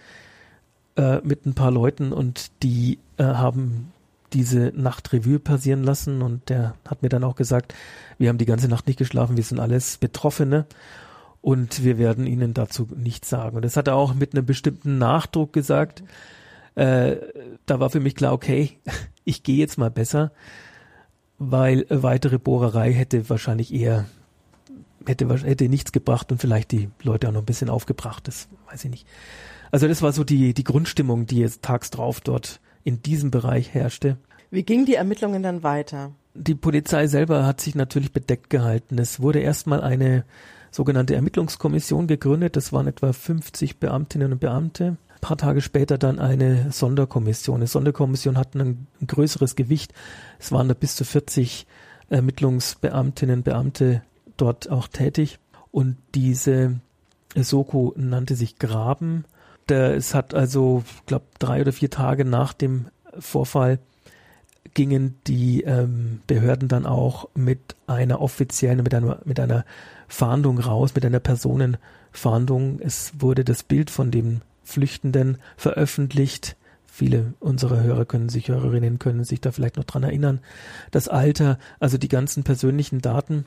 äh, 0.96 1.20
mit 1.24 1.46
ein 1.46 1.54
paar 1.54 1.72
Leuten 1.72 2.14
und 2.14 2.52
die 2.64 3.00
äh, 3.18 3.24
haben 3.24 3.92
diese 4.34 4.72
Nacht 4.76 5.14
Revue 5.14 5.40
passieren 5.40 5.84
lassen 5.84 6.22
und 6.22 6.50
der 6.50 6.76
hat 6.88 7.02
mir 7.02 7.10
dann 7.10 7.24
auch 7.24 7.36
gesagt, 7.36 7.74
wir 8.18 8.30
haben 8.30 8.38
die 8.38 8.46
ganze 8.46 8.68
Nacht 8.68 8.88
nicht 8.88 8.98
geschlafen, 8.98 9.38
wir 9.38 9.44
sind 9.44 9.60
alles 9.60 9.98
Betroffene 9.98 10.66
und 11.42 11.84
wir 11.84 11.98
werden 11.98 12.28
ihnen 12.28 12.54
dazu 12.54 12.88
nichts 12.96 13.30
sagen. 13.30 13.56
Und 13.56 13.64
das 13.64 13.78
hat 13.78 13.88
er 13.88 13.96
auch 13.96 14.14
mit 14.14 14.34
einem 14.34 14.46
bestimmten 14.46 14.98
Nachdruck 14.98 15.54
gesagt. 15.54 16.04
Äh, 16.76 17.18
da 17.66 17.80
war 17.80 17.90
für 17.90 18.00
mich 18.00 18.16
klar, 18.16 18.34
okay, 18.34 18.80
ich 19.24 19.44
gehe 19.44 19.58
jetzt 19.58 19.78
mal 19.78 19.92
besser, 19.92 20.32
weil 21.38 21.86
weitere 21.90 22.40
Bohrerei 22.40 22.92
hätte 22.94 23.30
wahrscheinlich 23.30 23.74
eher 23.74 24.06
hätte 25.06 25.30
hätte 25.30 25.70
nichts 25.70 25.92
gebracht 25.92 26.32
und 26.32 26.42
vielleicht 26.42 26.72
die 26.72 26.90
Leute 27.04 27.28
auch 27.28 27.34
noch 27.34 27.42
ein 27.42 27.46
bisschen 27.46 27.70
aufgebracht. 27.70 28.28
Das 28.28 28.48
weiß 28.72 28.86
ich 28.86 28.92
nicht. 28.92 29.08
Also 29.76 29.90
das 29.90 30.02
war 30.02 30.14
so 30.14 30.24
die 30.24 30.54
die 30.54 30.64
Grundstimmung, 30.64 31.26
die 31.26 31.40
jetzt 31.40 31.62
tags 31.62 31.90
drauf 31.90 32.22
dort 32.22 32.62
in 32.86 33.02
diesem 33.02 33.30
Bereich 33.30 33.74
herrschte. 33.74 34.16
Wie 34.50 34.64
gingen 34.64 34.86
die 34.86 34.96
Ermittlungen 34.96 35.44
dann 35.44 35.64
weiter? 35.64 36.14
Die 36.34 36.56
Polizei 36.56 37.08
selber 37.08 37.46
hat 37.46 37.60
sich 37.60 37.76
natürlich 37.76 38.14
bedeckt 38.14 38.50
gehalten. 38.50 38.98
Es 38.98 39.20
wurde 39.20 39.40
erstmal 39.40 39.82
eine 39.82 40.24
sogenannte 40.72 41.16
Ermittlungskommission 41.16 42.08
gegründet. 42.08 42.56
Das 42.56 42.72
waren 42.72 42.88
etwa 42.88 43.12
50 43.12 43.82
Beamtinnen 43.82 44.32
und 44.32 44.40
Beamte. 44.40 44.96
Ein 45.10 45.20
paar 45.20 45.36
Tage 45.36 45.60
später 45.60 45.98
dann 45.98 46.20
eine 46.20 46.72
Sonderkommission. 46.72 47.58
Eine 47.58 47.68
Sonderkommission 47.68 48.38
hat 48.38 48.56
ein, 48.56 48.88
ein 49.02 49.08
größeres 49.08 49.58
Gewicht. 49.58 49.94
Es 50.40 50.54
waren 50.54 50.70
da 50.70 50.74
bis 50.74 50.96
zu 50.96 51.04
40 51.04 51.68
Ermittlungsbeamtinnen 52.08 53.40
und 53.40 53.44
Beamte 53.44 54.04
dort 54.38 54.70
auch 54.70 54.88
tätig. 54.88 55.38
Und 55.70 55.98
diese 56.14 56.80
Soko 57.36 57.94
nannte 57.98 58.38
sich 58.38 58.58
Graben. 58.58 59.26
Es 59.72 60.14
hat 60.14 60.34
also, 60.34 60.84
ich 60.86 61.06
glaube, 61.06 61.26
drei 61.40 61.62
oder 61.62 61.74
vier 61.74 61.90
Tage 61.90 62.26
nach 62.26 62.54
dem 62.54 62.88
Vorfall 63.18 63.80
gingen 64.74 65.20
die 65.26 65.62
ähm, 65.64 66.22
Behörden 66.28 66.68
dann 66.68 66.86
auch 66.86 67.30
mit 67.34 67.76
einer 67.88 68.22
offiziellen, 68.22 68.84
mit 68.84 68.94
einer, 68.94 69.20
mit 69.26 69.40
einer 69.40 69.66
Fahndung 70.08 70.60
raus, 70.60 70.94
mit 70.96 71.06
einer 71.06 71.20
Personenfahndung. 71.20 72.80
Es 72.82 73.14
wurde 73.18 73.44
das 73.44 73.64
Bild 73.64 73.90
von 73.90 74.12
dem 74.12 74.42
Flüchtenden 74.64 75.38
veröffentlicht. 75.56 76.58
Viele 76.86 77.34
unserer 77.40 77.82
Hörer 77.82 78.06
können 78.06 78.30
sich, 78.30 78.50
Hörerinnen 78.50 79.00
können 79.00 79.24
sich 79.24 79.42
da 79.42 79.52
vielleicht 79.52 79.78
noch 79.78 79.84
dran 79.84 80.04
erinnern. 80.04 80.40
Das 80.92 81.08
Alter, 81.08 81.58
also 81.80 81.98
die 81.98 82.08
ganzen 82.08 82.44
persönlichen 82.44 83.02
Daten, 83.02 83.46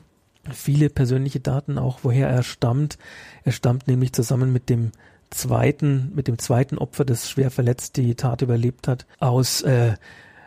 viele 0.51 0.89
persönliche 0.89 1.39
Daten 1.39 1.77
auch, 1.77 1.99
woher 2.03 2.29
er 2.29 2.43
stammt. 2.43 2.97
Er 3.43 3.51
stammt 3.51 3.87
nämlich 3.87 4.13
zusammen 4.13 4.53
mit 4.53 4.69
dem 4.69 4.91
zweiten, 5.29 6.11
mit 6.15 6.27
dem 6.27 6.37
zweiten 6.39 6.77
Opfer, 6.77 7.05
das 7.05 7.29
schwer 7.29 7.51
verletzt 7.51 7.97
die 7.97 8.15
Tat 8.15 8.41
überlebt 8.41 8.87
hat, 8.87 9.05
aus 9.19 9.61
äh, 9.61 9.93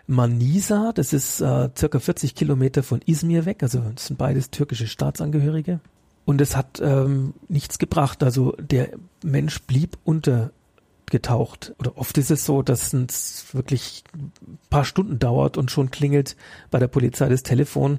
Manisa, 0.06 0.92
das 0.92 1.12
ist 1.12 1.40
äh, 1.40 1.70
circa 1.76 1.98
40 1.98 2.34
Kilometer 2.34 2.82
von 2.82 3.00
Izmir 3.06 3.46
weg, 3.46 3.62
also 3.62 3.80
das 3.94 4.06
sind 4.06 4.18
beides 4.18 4.50
türkische 4.50 4.86
Staatsangehörige. 4.86 5.80
Und 6.24 6.40
es 6.40 6.56
hat 6.56 6.80
ähm, 6.80 7.34
nichts 7.48 7.78
gebracht. 7.78 8.22
Also 8.22 8.52
der 8.58 8.90
Mensch 9.24 9.62
blieb 9.62 9.98
untergetaucht. 10.04 11.74
Oder 11.78 11.98
oft 11.98 12.16
ist 12.18 12.30
es 12.30 12.44
so, 12.44 12.62
dass 12.62 12.92
es 12.92 13.46
wirklich 13.52 14.04
ein 14.14 14.58
paar 14.70 14.84
Stunden 14.84 15.18
dauert 15.18 15.56
und 15.56 15.70
schon 15.70 15.90
klingelt 15.90 16.36
bei 16.70 16.78
der 16.78 16.88
Polizei 16.88 17.28
das 17.28 17.42
Telefon 17.42 17.98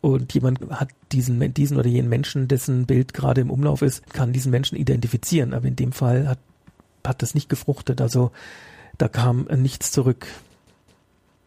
und 0.00 0.32
jemand 0.34 0.60
hat 0.70 0.88
diesen, 1.12 1.54
diesen 1.54 1.76
oder 1.76 1.88
jenen 1.88 2.08
Menschen, 2.08 2.48
dessen 2.48 2.86
Bild 2.86 3.14
gerade 3.14 3.40
im 3.40 3.50
Umlauf 3.50 3.82
ist, 3.82 4.08
kann 4.12 4.32
diesen 4.32 4.50
Menschen 4.50 4.76
identifizieren. 4.76 5.54
Aber 5.54 5.66
in 5.66 5.76
dem 5.76 5.92
Fall 5.92 6.28
hat, 6.28 6.38
hat 7.06 7.22
das 7.22 7.34
nicht 7.34 7.48
gefruchtet. 7.48 8.00
Also 8.00 8.30
da 8.98 9.08
kam 9.08 9.46
nichts 9.56 9.92
zurück. 9.92 10.26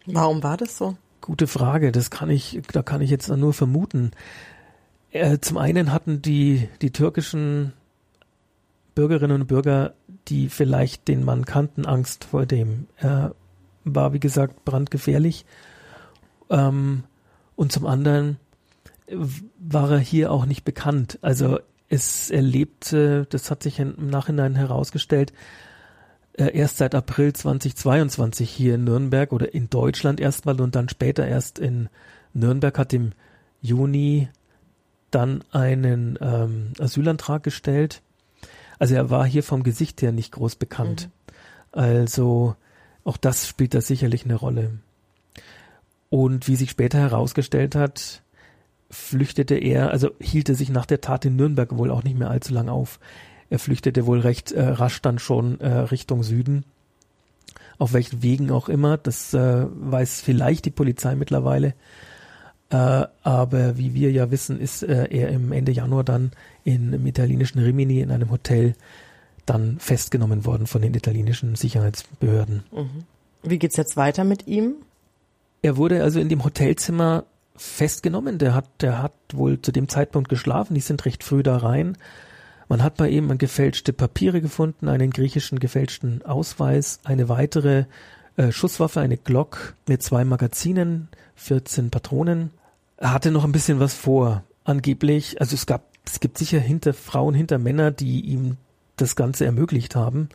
Warum 0.06 0.44
war 0.44 0.58
das 0.58 0.78
so? 0.78 0.98
Gute 1.22 1.48
Frage. 1.48 1.92
Das 1.92 2.10
kann 2.10 2.30
ich, 2.30 2.62
da 2.72 2.82
kann 2.82 3.02
ich 3.02 3.10
jetzt 3.10 3.30
nur 3.30 3.54
vermuten. 3.54 4.12
Äh, 5.12 5.40
zum 5.40 5.58
einen 5.58 5.92
hatten 5.92 6.22
die, 6.22 6.70
die 6.82 6.92
türkischen 6.92 7.74
Bürgerinnen 8.96 9.42
und 9.42 9.48
Bürger, 9.48 9.94
die 10.28 10.50
vielleicht 10.50 11.08
den 11.08 11.24
Mann 11.24 11.46
kannten, 11.46 11.86
Angst 11.86 12.26
vor 12.26 12.46
dem. 12.46 12.88
Er 12.98 13.34
war, 13.86 14.14
wie 14.14 14.20
gesagt, 14.20 14.66
brandgefährlich. 14.66 15.46
Ähm, 16.50 17.04
und 17.60 17.74
zum 17.74 17.86
anderen 17.86 18.38
war 19.60 19.92
er 19.92 20.00
hier 20.00 20.32
auch 20.32 20.46
nicht 20.46 20.64
bekannt. 20.64 21.20
Also 21.22 21.60
es 21.90 22.30
erlebte, 22.30 23.28
das 23.30 23.52
hat 23.52 23.64
sich 23.64 23.80
im 23.80 24.10
Nachhinein 24.10 24.56
herausgestellt, 24.56 25.34
äh, 26.38 26.56
erst 26.56 26.78
seit 26.78 26.96
April 26.96 27.34
2022 27.34 28.50
hier 28.50 28.76
in 28.76 28.86
Nürnberg 28.86 29.34
oder 29.34 29.54
in 29.54 29.70
Deutschland 29.70 30.22
erstmal 30.22 30.62
und 30.62 30.74
dann 30.74 30.88
später 30.88 31.28
erst 31.28 31.60
in 31.60 31.90
Nürnberg 32.34 32.78
hat 32.78 32.94
im 32.94 33.12
Juni 33.60 34.30
dann 35.12 35.44
einen 35.52 36.18
ähm, 36.22 36.72
Asylantrag 36.80 37.44
gestellt. 37.44 38.02
Also 38.78 38.96
er 38.96 39.10
war 39.10 39.26
hier 39.26 39.44
vom 39.44 39.64
Gesicht 39.64 40.02
her 40.02 40.14
nicht 40.14 40.32
groß 40.32 40.56
bekannt. 40.56 41.10
Mhm. 41.76 41.82
Also 41.82 42.56
auch 43.04 43.18
das 43.18 43.50
spielt 43.50 43.74
da 43.74 43.82
sicherlich 43.82 44.24
eine 44.24 44.36
Rolle. 44.36 44.80
Und 46.10 46.48
wie 46.48 46.56
sich 46.56 46.72
später 46.72 47.00
herausgestellt 47.00 47.76
hat, 47.76 48.24
flüchtete 48.90 49.56
er, 49.56 49.92
also 49.92 50.12
hielt 50.20 50.50
er 50.50 50.56
sich 50.56 50.70
nach 50.70 50.86
der 50.86 51.02
Tat 51.02 51.26
in 51.26 51.36
Nürnberg 51.36 51.78
wohl 51.78 51.92
auch 51.92 52.04
nicht 52.04 52.18
mehr 52.18 52.32
allzu 52.32 52.54
lang 52.54 52.70
auf. 52.70 53.00
Er 53.50 53.60
flüchtete 53.60 54.06
wohl 54.06 54.20
recht 54.20 54.52
äh, 54.52 54.62
rasch 54.62 55.02
dann 55.02 55.20
schon 55.20 55.60
äh, 55.60 55.68
Richtung 55.68 56.24
Süden. 56.24 56.66
Auf 57.78 57.94
welchen 57.94 58.22
Wegen 58.24 58.52
auch 58.52 58.70
immer, 58.70 58.98
das 58.98 59.34
äh, 59.34 59.66
weiß 59.70 60.22
vielleicht 60.22 60.66
die 60.66 60.72
Polizei 60.72 61.16
mittlerweile. 61.16 61.74
Äh, 62.70 63.06
aber 63.24 63.78
wie 63.78 63.94
wir 63.94 64.12
ja 64.12 64.32
wissen, 64.32 64.60
ist 64.60 64.84
äh, 64.84 65.08
er 65.10 65.30
im 65.30 65.52
Ende 65.52 65.72
Januar 65.72 66.04
dann 66.04 66.32
in, 66.64 66.94
im 66.94 67.06
italienischen 67.08 67.60
Rimini 67.60 68.02
in 68.02 68.12
einem 68.12 68.30
Hotel 68.30 68.76
dann 69.46 69.80
festgenommen 69.80 70.46
worden 70.46 70.68
von 70.68 70.82
den 70.82 70.94
italienischen 70.94 71.56
Sicherheitsbehörden. 71.56 72.64
Mhm. 72.72 73.04
Wie 73.42 73.58
geht's 73.58 73.78
jetzt 73.78 73.98
weiter 73.98 74.24
mit 74.24 74.48
ihm? 74.48 74.76
Er 75.62 75.78
wurde 75.78 76.04
also 76.04 76.20
in 76.20 76.30
dem 76.30 76.44
Hotelzimmer 76.44 77.26
festgenommen. 77.56 78.38
Der 78.38 78.54
hat, 78.54 78.66
der 78.82 79.02
hat 79.02 79.14
wohl 79.34 79.62
zu 79.62 79.72
dem 79.72 79.90
Zeitpunkt 79.90 80.30
geschlafen. 80.30 80.74
Die 80.74 80.82
sind 80.82 81.06
recht 81.06 81.24
früh 81.24 81.44
da 81.44 81.58
rein. 81.58 81.98
Man 82.68 82.84
hat 82.84 82.98
bei 82.98 83.10
ihm 83.10 83.36
gefälschte 83.38 83.94
Papiere 83.94 84.42
gefunden, 84.42 84.88
einen 84.88 85.10
griechischen 85.10 85.60
gefälschten 85.60 86.24
Ausweis, 86.24 87.00
eine 87.04 87.28
weitere 87.28 87.86
äh, 88.38 88.52
Schusswaffe, 88.52 89.00
eine 89.02 89.18
Glock 89.18 89.74
mit 89.88 90.04
zwei 90.04 90.24
Magazinen, 90.24 91.08
14 91.36 91.90
Patronen, 91.90 92.52
er 93.00 93.14
hatte 93.14 93.32
noch 93.32 93.46
ein 93.46 93.54
bisschen 93.54 93.80
was 93.80 93.94
vor. 93.94 94.44
Angeblich, 94.66 95.40
also 95.40 95.56
es 95.56 95.66
gab, 95.66 95.84
es 96.06 96.20
gibt 96.20 96.38
sicher 96.38 96.60
hinter 96.60 96.94
Frauen, 96.94 97.34
hinter 97.34 97.58
Männer, 97.58 97.92
die 97.92 98.22
ihm 98.22 98.58
das 98.98 99.16
Ganze 99.16 99.46
ermöglicht 99.46 99.96
haben. 99.96 100.28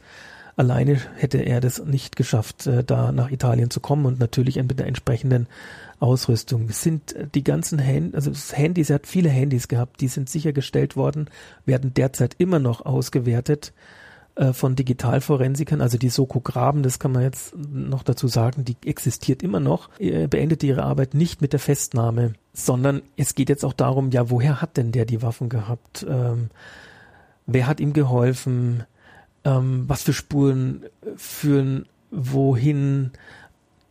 Alleine 0.56 1.00
hätte 1.16 1.38
er 1.38 1.60
das 1.60 1.84
nicht 1.84 2.16
geschafft, 2.16 2.66
äh, 2.66 2.84
da 2.84 3.10
nach 3.10 3.30
Italien 3.30 3.70
zu 3.70 3.80
kommen 3.80 4.06
und 4.06 4.20
natürlich 4.20 4.56
mit 4.56 4.78
der 4.78 4.86
entsprechenden 4.86 5.48
Ausrüstung. 5.98 6.68
Es 6.68 6.82
sind 6.82 7.14
äh, 7.14 7.26
die 7.34 7.42
ganzen 7.42 7.78
Handys, 7.78 8.14
also 8.14 8.30
das 8.30 8.56
Handys, 8.56 8.90
er 8.90 8.96
hat 8.96 9.06
viele 9.06 9.30
Handys 9.30 9.66
gehabt, 9.66 10.00
die 10.00 10.08
sind 10.08 10.28
sichergestellt 10.28 10.96
worden, 10.96 11.28
werden 11.66 11.92
derzeit 11.94 12.36
immer 12.38 12.60
noch 12.60 12.86
ausgewertet 12.86 13.72
äh, 14.36 14.52
von 14.52 14.76
Digitalforensikern, 14.76 15.80
also 15.80 15.98
die 15.98 16.08
Soko 16.08 16.40
Graben, 16.40 16.84
das 16.84 17.00
kann 17.00 17.10
man 17.10 17.24
jetzt 17.24 17.56
noch 17.56 18.04
dazu 18.04 18.28
sagen, 18.28 18.64
die 18.64 18.76
existiert 18.84 19.42
immer 19.42 19.60
noch, 19.60 19.88
beendet 19.98 20.62
ihre 20.62 20.84
Arbeit 20.84 21.14
nicht 21.14 21.42
mit 21.42 21.52
der 21.52 21.60
Festnahme, 21.60 22.34
sondern 22.52 23.02
es 23.16 23.34
geht 23.34 23.48
jetzt 23.48 23.64
auch 23.64 23.72
darum, 23.72 24.10
ja, 24.10 24.30
woher 24.30 24.62
hat 24.62 24.76
denn 24.76 24.92
der 24.92 25.04
die 25.04 25.22
Waffen 25.22 25.48
gehabt? 25.48 26.06
Ähm, 26.08 26.50
wer 27.46 27.66
hat 27.66 27.80
ihm 27.80 27.92
geholfen? 27.92 28.84
Ähm, 29.44 29.84
was 29.86 30.02
für 30.02 30.12
Spuren 30.12 30.84
führen 31.16 31.86
wohin? 32.10 33.10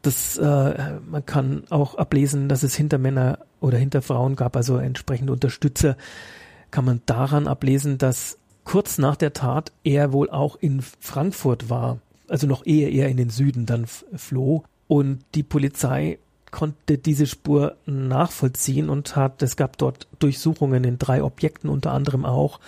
Das, 0.02 0.38
äh, 0.38 1.00
man 1.10 1.26
kann 1.26 1.64
auch 1.70 1.96
ablesen, 1.96 2.50
dass 2.50 2.64
es 2.64 2.76
hinter 2.76 2.98
Männer 2.98 3.40
oder 3.62 3.78
hinter 3.78 4.02
Frauen 4.02 4.36
gab, 4.36 4.56
also 4.56 4.78
entsprechende 4.78 5.32
Unterstützer. 5.32 5.96
Kann 6.72 6.86
man 6.86 7.02
daran 7.06 7.48
ablesen, 7.48 7.98
dass 7.98 8.38
kurz 8.64 8.98
nach 8.98 9.16
der 9.16 9.34
Tat 9.34 9.72
er 9.84 10.12
wohl 10.12 10.30
auch 10.30 10.58
in 10.58 10.82
Frankfurt 10.82 11.70
war, 11.70 12.00
also 12.28 12.48
noch 12.48 12.66
ehe 12.66 12.90
er 12.90 13.10
in 13.10 13.18
den 13.18 13.30
Süden 13.30 13.66
dann 13.66 13.86
floh. 13.86 14.64
Und 14.88 15.20
die 15.36 15.44
Polizei 15.44 16.20
konnte 16.52 16.98
diese 16.98 17.26
Spur 17.26 17.78
nachvollziehen 17.86 18.90
und 18.90 19.16
hat, 19.16 19.42
es 19.42 19.56
gab 19.56 19.78
dort 19.78 20.08
Durchsuchungen 20.20 20.84
in 20.84 21.00
drei 21.00 21.24
Objekten, 21.24 21.70
unter 21.70 21.92
anderem 21.92 22.26
auch 22.26 22.60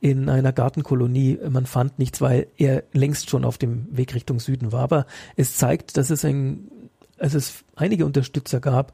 in 0.00 0.28
einer 0.28 0.52
Gartenkolonie. 0.52 1.38
Man 1.48 1.66
fand 1.66 1.98
nichts, 1.98 2.20
weil 2.20 2.46
er 2.56 2.84
längst 2.92 3.30
schon 3.30 3.44
auf 3.44 3.58
dem 3.58 3.86
Weg 3.90 4.14
Richtung 4.14 4.40
Süden 4.40 4.72
war. 4.72 4.82
Aber 4.82 5.06
es 5.36 5.56
zeigt, 5.56 5.96
dass 5.96 6.10
es 6.10 6.24
ein 6.24 6.70
als 7.18 7.34
es 7.34 7.64
einige 7.76 8.06
Unterstützer 8.06 8.60
gab 8.60 8.92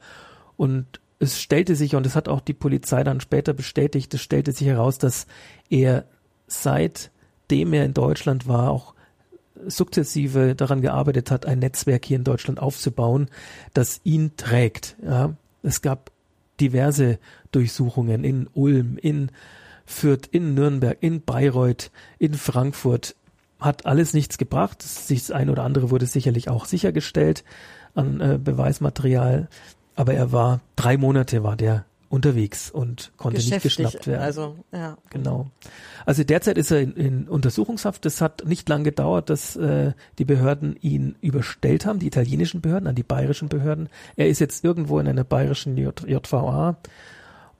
und 0.57 0.99
es 1.19 1.39
stellte 1.39 1.75
sich, 1.75 1.95
und 1.95 2.05
das 2.05 2.15
hat 2.15 2.27
auch 2.27 2.41
die 2.41 2.53
Polizei 2.53 3.03
dann 3.03 3.21
später 3.21 3.53
bestätigt, 3.53 4.13
es 4.13 4.21
stellte 4.21 4.51
sich 4.51 4.67
heraus, 4.67 4.97
dass 4.97 5.27
er 5.69 6.05
seitdem 6.47 7.73
er 7.73 7.85
in 7.85 7.93
Deutschland 7.93 8.47
war, 8.47 8.69
auch 8.69 8.93
sukzessive 9.65 10.55
daran 10.55 10.81
gearbeitet 10.81 11.31
hat, 11.31 11.45
ein 11.45 11.59
Netzwerk 11.59 12.05
hier 12.05 12.17
in 12.17 12.25
Deutschland 12.25 12.59
aufzubauen, 12.59 13.29
das 13.73 14.01
ihn 14.03 14.35
trägt. 14.35 14.97
Ja. 15.03 15.35
Es 15.63 15.81
gab 15.81 16.11
diverse 16.59 17.17
Durchsuchungen 17.51 18.23
in 18.25 18.49
Ulm, 18.53 18.97
in 18.97 19.31
Fürth, 19.85 20.27
in 20.31 20.53
Nürnberg, 20.53 20.97
in 21.01 21.21
Bayreuth, 21.21 21.91
in 22.19 22.33
Frankfurt. 22.33 23.15
Hat 23.59 23.85
alles 23.85 24.13
nichts 24.13 24.37
gebracht. 24.37 24.83
Das 24.83 25.31
ein 25.31 25.49
oder 25.49 25.63
andere 25.63 25.89
wurde 25.89 26.05
sicherlich 26.05 26.49
auch 26.49 26.65
sichergestellt 26.65 27.43
an 27.93 28.19
äh, 28.19 28.39
Beweismaterial. 28.41 29.47
Aber 29.95 30.13
er 30.13 30.31
war, 30.31 30.59
drei 30.75 30.97
Monate 30.97 31.43
war 31.43 31.55
der 31.55 31.85
unterwegs 32.09 32.69
und 32.69 33.11
konnte 33.17 33.37
nicht 33.37 33.61
geschnappt 33.61 34.07
werden. 34.07 34.21
Also, 34.21 34.55
ja. 34.71 34.97
Genau. 35.09 35.49
Also 36.05 36.23
derzeit 36.23 36.57
ist 36.57 36.71
er 36.71 36.81
in, 36.81 36.93
in 36.93 37.27
Untersuchungshaft. 37.27 38.05
Es 38.05 38.21
hat 38.21 38.45
nicht 38.45 38.69
lang 38.69 38.83
gedauert, 38.83 39.29
dass 39.29 39.55
äh, 39.55 39.93
die 40.17 40.25
Behörden 40.25 40.75
ihn 40.81 41.15
überstellt 41.21 41.85
haben, 41.85 41.99
die 41.99 42.07
italienischen 42.07 42.61
Behörden 42.61 42.87
an 42.87 42.95
die 42.95 43.03
bayerischen 43.03 43.49
Behörden. 43.49 43.89
Er 44.15 44.29
ist 44.29 44.39
jetzt 44.39 44.63
irgendwo 44.63 44.99
in 44.99 45.07
einer 45.07 45.23
bayerischen 45.23 45.77
JVA 45.77 46.77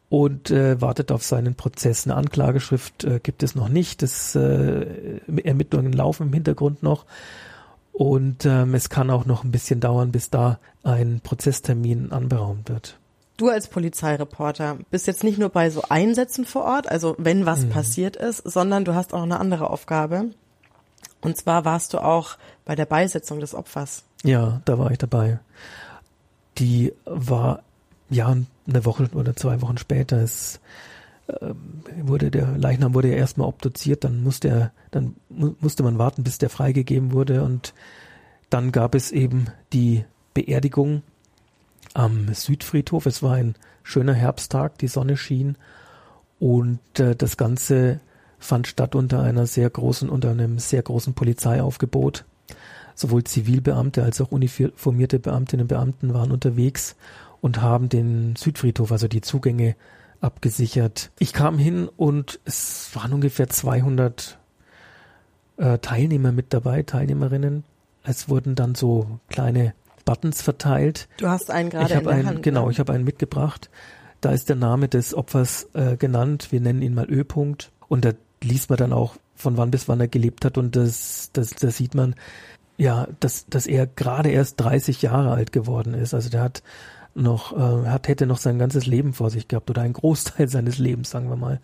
und 0.10 0.52
äh, 0.52 0.80
wartet 0.82 1.12
auf 1.12 1.24
seinen 1.24 1.56
Prozess. 1.56 2.06
Eine 2.06 2.16
Anklageschrift 2.16 3.04
äh, 3.04 3.20
gibt 3.22 3.44
es 3.44 3.56
noch 3.56 3.70
nicht. 3.70 4.02
Das 4.02 4.36
äh, 4.36 5.20
Ermittlungen 5.44 5.94
laufen 5.94 6.28
im 6.28 6.34
Hintergrund 6.34 6.84
noch. 6.84 7.06
Und 7.92 8.46
ähm, 8.46 8.76
es 8.76 8.90
kann 8.90 9.10
auch 9.10 9.26
noch 9.26 9.44
ein 9.44 9.52
bisschen 9.52 9.80
dauern, 9.80 10.12
bis 10.12 10.30
da 10.30 10.60
ein 10.84 11.22
Prozesstermin 11.24 12.12
anberaumt 12.12 12.70
wird. 12.70 13.00
Du 13.38 13.50
als 13.50 13.68
Polizeireporter 13.68 14.78
bist 14.92 15.08
jetzt 15.08 15.24
nicht 15.24 15.38
nur 15.38 15.50
bei 15.50 15.70
so 15.70 15.82
Einsätzen 15.90 16.46
vor 16.46 16.64
Ort, 16.64 16.88
also 16.90 17.16
wenn 17.18 17.46
was 17.46 17.62
mhm. 17.62 17.70
passiert 17.70 18.16
ist, 18.16 18.38
sondern 18.50 18.86
du 18.86 18.96
hast 18.96 19.14
auch 19.14 19.24
eine 19.24 19.40
andere 19.40 19.70
Aufgabe. 19.70 20.32
Und 21.22 21.38
zwar 21.38 21.66
warst 21.66 21.94
du 21.94 22.00
auch 22.00 22.38
bei 22.66 22.76
der 22.76 22.86
Beisetzung 22.86 23.40
des 23.40 23.56
Opfers. 23.56 24.04
Ja, 24.24 24.62
da 24.66 24.78
war 24.78 24.92
ich 24.92 24.98
dabei. 24.98 25.40
Die 26.58 26.94
war 27.06 27.64
ja 28.10 28.36
eine 28.68 28.86
Woche 28.86 29.10
oder 29.14 29.36
zwei 29.36 29.62
Wochen 29.62 29.78
später. 29.78 30.18
Es 30.18 30.60
äh, 31.28 31.54
wurde 32.02 32.32
der 32.32 32.58
Leichnam 32.58 32.94
wurde 32.94 33.10
ja 33.10 33.16
erstmal 33.16 33.48
obduziert, 33.48 34.04
dann 34.04 34.24
musste 34.24 34.50
er, 34.50 34.72
dann 34.92 35.16
mu 35.30 35.56
musste 35.60 35.84
man 35.84 35.98
warten, 35.98 36.24
bis 36.24 36.38
der 36.38 36.50
freigegeben 36.50 37.12
wurde 37.12 37.44
und 37.44 37.74
dann 38.50 38.72
gab 38.72 38.96
es 38.96 39.12
eben 39.12 39.48
die 39.74 40.06
Beerdigung 40.34 41.02
am 41.94 42.34
Südfriedhof. 42.34 43.06
Es 43.06 43.24
war 43.24 43.34
ein 43.34 43.56
schöner 43.84 44.14
Herbsttag, 44.14 44.78
die 44.78 44.88
Sonne 44.88 45.18
schien 45.18 45.58
und 46.40 47.00
äh, 47.00 47.16
das 47.16 47.38
Ganze 47.38 48.00
fand 48.38 48.68
statt 48.68 48.96
unter 48.96 49.22
einer 49.22 49.48
sehr 49.48 49.70
großen, 49.70 50.10
unter 50.10 50.32
einem 50.32 50.60
sehr 50.60 50.84
großen 50.84 51.14
Polizeiaufgebot. 51.14 52.26
Sowohl 52.94 53.24
Zivilbeamte 53.24 54.04
als 54.04 54.22
auch 54.22 54.32
uniformierte 54.32 55.20
Beamtinnen 55.20 55.64
und 55.64 55.68
Beamten 55.68 56.14
waren 56.14 56.32
unterwegs 56.32 56.96
und 57.46 57.62
haben 57.62 57.90
den 57.90 58.36
Südfriedhof, 58.36 58.92
also 58.92 59.08
die 59.08 59.22
Zugänge 59.22 59.76
abgesichert. 60.20 61.12
Ich 61.20 61.32
kam 61.32 61.60
hin 61.60 61.88
und 61.96 62.40
es 62.44 62.90
waren 62.96 63.14
ungefähr 63.14 63.48
200 63.48 64.40
äh, 65.58 65.78
Teilnehmer 65.78 66.32
mit 66.32 66.56
dabei, 66.56 66.82
Teilnehmerinnen. 66.82 67.64
Es 68.04 68.30
wurden 68.30 68.56
dann 68.56 68.74
so 68.74 69.20
kleine 69.30 69.76
Buttons 70.06 70.42
verteilt. 70.42 71.08
Du 71.18 71.28
hast 71.28 71.52
einen 71.52 71.70
gerade 71.70 71.94
ich 71.94 72.00
in 72.00 72.04
der 72.06 72.14
einen, 72.14 72.26
Hand. 72.26 72.42
Genau, 72.42 72.66
ne? 72.66 72.72
ich 72.72 72.80
habe 72.80 72.94
einen 72.94 73.04
mitgebracht. 73.04 73.70
Da 74.22 74.32
ist 74.32 74.50
der 74.50 74.56
Name 74.56 74.88
des 74.88 75.14
Opfers 75.14 75.70
äh, 75.74 75.98
genannt. 75.98 76.48
Wir 76.50 76.62
nennen 76.62 76.82
ihn 76.82 76.96
mal 76.96 77.08
Ö-Punkt. 77.08 77.72
Und 77.88 78.06
da 78.06 78.14
liest 78.42 78.72
man 78.72 78.78
dann 78.78 78.92
auch, 78.92 79.18
von 79.36 79.56
wann 79.56 79.70
bis 79.70 79.88
wann 79.88 80.00
er 80.00 80.08
gelebt 80.08 80.46
hat. 80.46 80.58
Und 80.58 80.76
das, 80.76 81.30
das, 81.32 81.52
das 81.52 81.78
sieht 81.78 81.94
man, 81.94 82.16
ja, 82.76 83.08
dass, 83.20 83.46
dass 83.46 83.68
er 83.68 83.86
gerade 83.86 84.30
erst 84.30 84.60
30 84.62 85.04
Jahre 85.04 85.30
alt 85.30 85.52
geworden 85.52 85.94
ist. 85.94 86.16
Also 86.16 86.32
der 86.32 86.42
hat 86.42 86.64
noch, 87.16 87.54
äh, 87.54 87.88
hat, 87.88 88.08
hätte 88.08 88.28
noch 88.28 88.38
sein 88.38 88.60
ganzes 88.60 88.86
Leben 88.86 89.14
vor 89.14 89.30
sich 89.30 89.48
gehabt 89.48 89.70
oder 89.70 89.82
einen 89.82 89.94
Großteil 89.94 90.48
seines 90.50 90.78
Lebens, 90.78 91.10
sagen 91.10 91.30
wir 91.30 91.38
mal. 91.38 91.60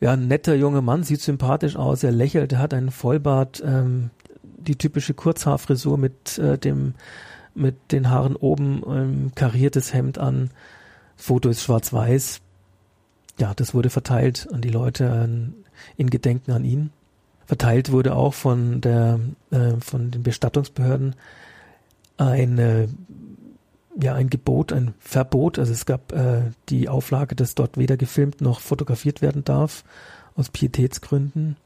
Ja, 0.00 0.12
ein 0.12 0.28
netter 0.28 0.54
junger 0.54 0.82
Mann, 0.82 1.02
sieht 1.02 1.20
sympathisch 1.20 1.76
aus, 1.76 2.02
er 2.02 2.12
lächelt, 2.12 2.52
er 2.52 2.60
hat 2.60 2.72
einen 2.72 2.90
Vollbart, 2.90 3.62
ähm, 3.64 4.10
die 4.42 4.76
typische 4.76 5.14
Kurzhaarfrisur 5.14 5.98
mit 5.98 6.38
äh, 6.38 6.58
dem 6.58 6.94
mit 7.54 7.90
den 7.90 8.08
Haaren 8.08 8.36
oben, 8.36 8.82
ähm, 8.86 9.32
kariertes 9.34 9.92
Hemd 9.92 10.18
an. 10.18 10.50
Foto 11.16 11.48
ist 11.48 11.62
schwarz-weiß. 11.62 12.40
Ja, 13.40 13.52
das 13.54 13.74
wurde 13.74 13.90
verteilt 13.90 14.48
an 14.52 14.60
die 14.60 14.68
Leute 14.68 15.10
an, 15.10 15.54
in 15.96 16.08
Gedenken 16.08 16.52
an 16.52 16.64
ihn. 16.64 16.90
Verteilt 17.46 17.90
wurde 17.90 18.14
auch 18.14 18.34
von 18.34 18.80
der 18.80 19.18
äh, 19.50 19.72
von 19.80 20.12
den 20.12 20.22
Bestattungsbehörden 20.22 21.16
eine 22.16 22.88
ja 24.00 24.14
ein 24.14 24.30
Gebot, 24.30 24.72
ein 24.72 24.94
Verbot. 24.98 25.58
Also 25.58 25.72
es 25.72 25.86
gab 25.86 26.12
äh, 26.12 26.50
die 26.68 26.88
Auflage, 26.88 27.34
dass 27.34 27.54
dort 27.54 27.76
weder 27.76 27.96
gefilmt 27.96 28.40
noch 28.40 28.60
fotografiert 28.60 29.22
werden 29.22 29.44
darf 29.44 29.84
aus 30.34 30.48
Pietätsgründen. 30.50 31.56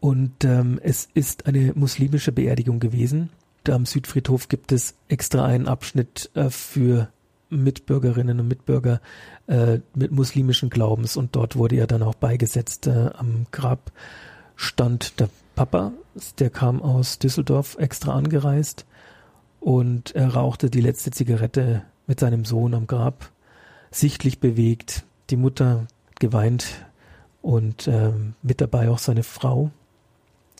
Und 0.00 0.44
ähm, 0.44 0.78
es 0.82 1.08
ist 1.14 1.46
eine 1.46 1.72
muslimische 1.74 2.32
Beerdigung 2.32 2.80
gewesen. 2.80 3.30
Da 3.62 3.74
am 3.74 3.86
Südfriedhof 3.86 4.48
gibt 4.48 4.72
es 4.72 4.94
extra 5.08 5.44
einen 5.44 5.68
Abschnitt 5.68 6.30
äh, 6.34 6.50
für 6.50 7.08
Mitbürgerinnen 7.48 8.40
und 8.40 8.48
Mitbürger 8.48 9.00
äh, 9.46 9.78
mit 9.94 10.12
muslimischen 10.12 10.70
Glaubens 10.70 11.16
und 11.16 11.36
dort 11.36 11.56
wurde 11.56 11.76
er 11.76 11.86
dann 11.86 12.02
auch 12.02 12.14
beigesetzt. 12.14 12.86
Äh, 12.86 13.10
am 13.14 13.46
Grab 13.52 13.92
stand 14.56 15.20
der 15.20 15.30
Papa, 15.54 15.92
der 16.38 16.50
kam 16.50 16.82
aus 16.82 17.18
Düsseldorf 17.18 17.76
extra 17.78 18.14
angereist 18.14 18.84
und 19.64 20.14
er 20.14 20.34
rauchte 20.34 20.68
die 20.68 20.82
letzte 20.82 21.10
Zigarette 21.10 21.82
mit 22.06 22.20
seinem 22.20 22.44
Sohn 22.44 22.74
am 22.74 22.86
Grab, 22.86 23.30
sichtlich 23.90 24.38
bewegt. 24.38 25.04
Die 25.30 25.38
Mutter 25.38 25.86
geweint 26.20 26.84
und 27.40 27.88
äh, 27.88 28.12
mit 28.42 28.60
dabei 28.60 28.90
auch 28.90 28.98
seine 28.98 29.22
Frau, 29.22 29.70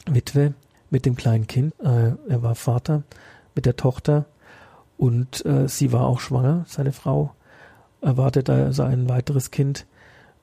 Witwe 0.07 0.55
mit 0.89 1.05
dem 1.05 1.17
kleinen 1.17 1.47
Kind. 1.47 1.75
Äh, 1.81 2.13
er 2.29 2.43
war 2.43 2.55
Vater 2.55 3.03
mit 3.55 3.67
der 3.67 3.77
Tochter 3.77 4.25
und 4.97 5.45
äh, 5.45 5.69
sie 5.69 5.93
war 5.93 6.07
auch 6.07 6.21
schwanger, 6.21 6.65
seine 6.67 6.93
Frau 6.93 7.35
erwartete 8.01 8.55
also 8.55 8.85
ein 8.85 9.11
weiteres 9.11 9.51
Kind 9.51 9.85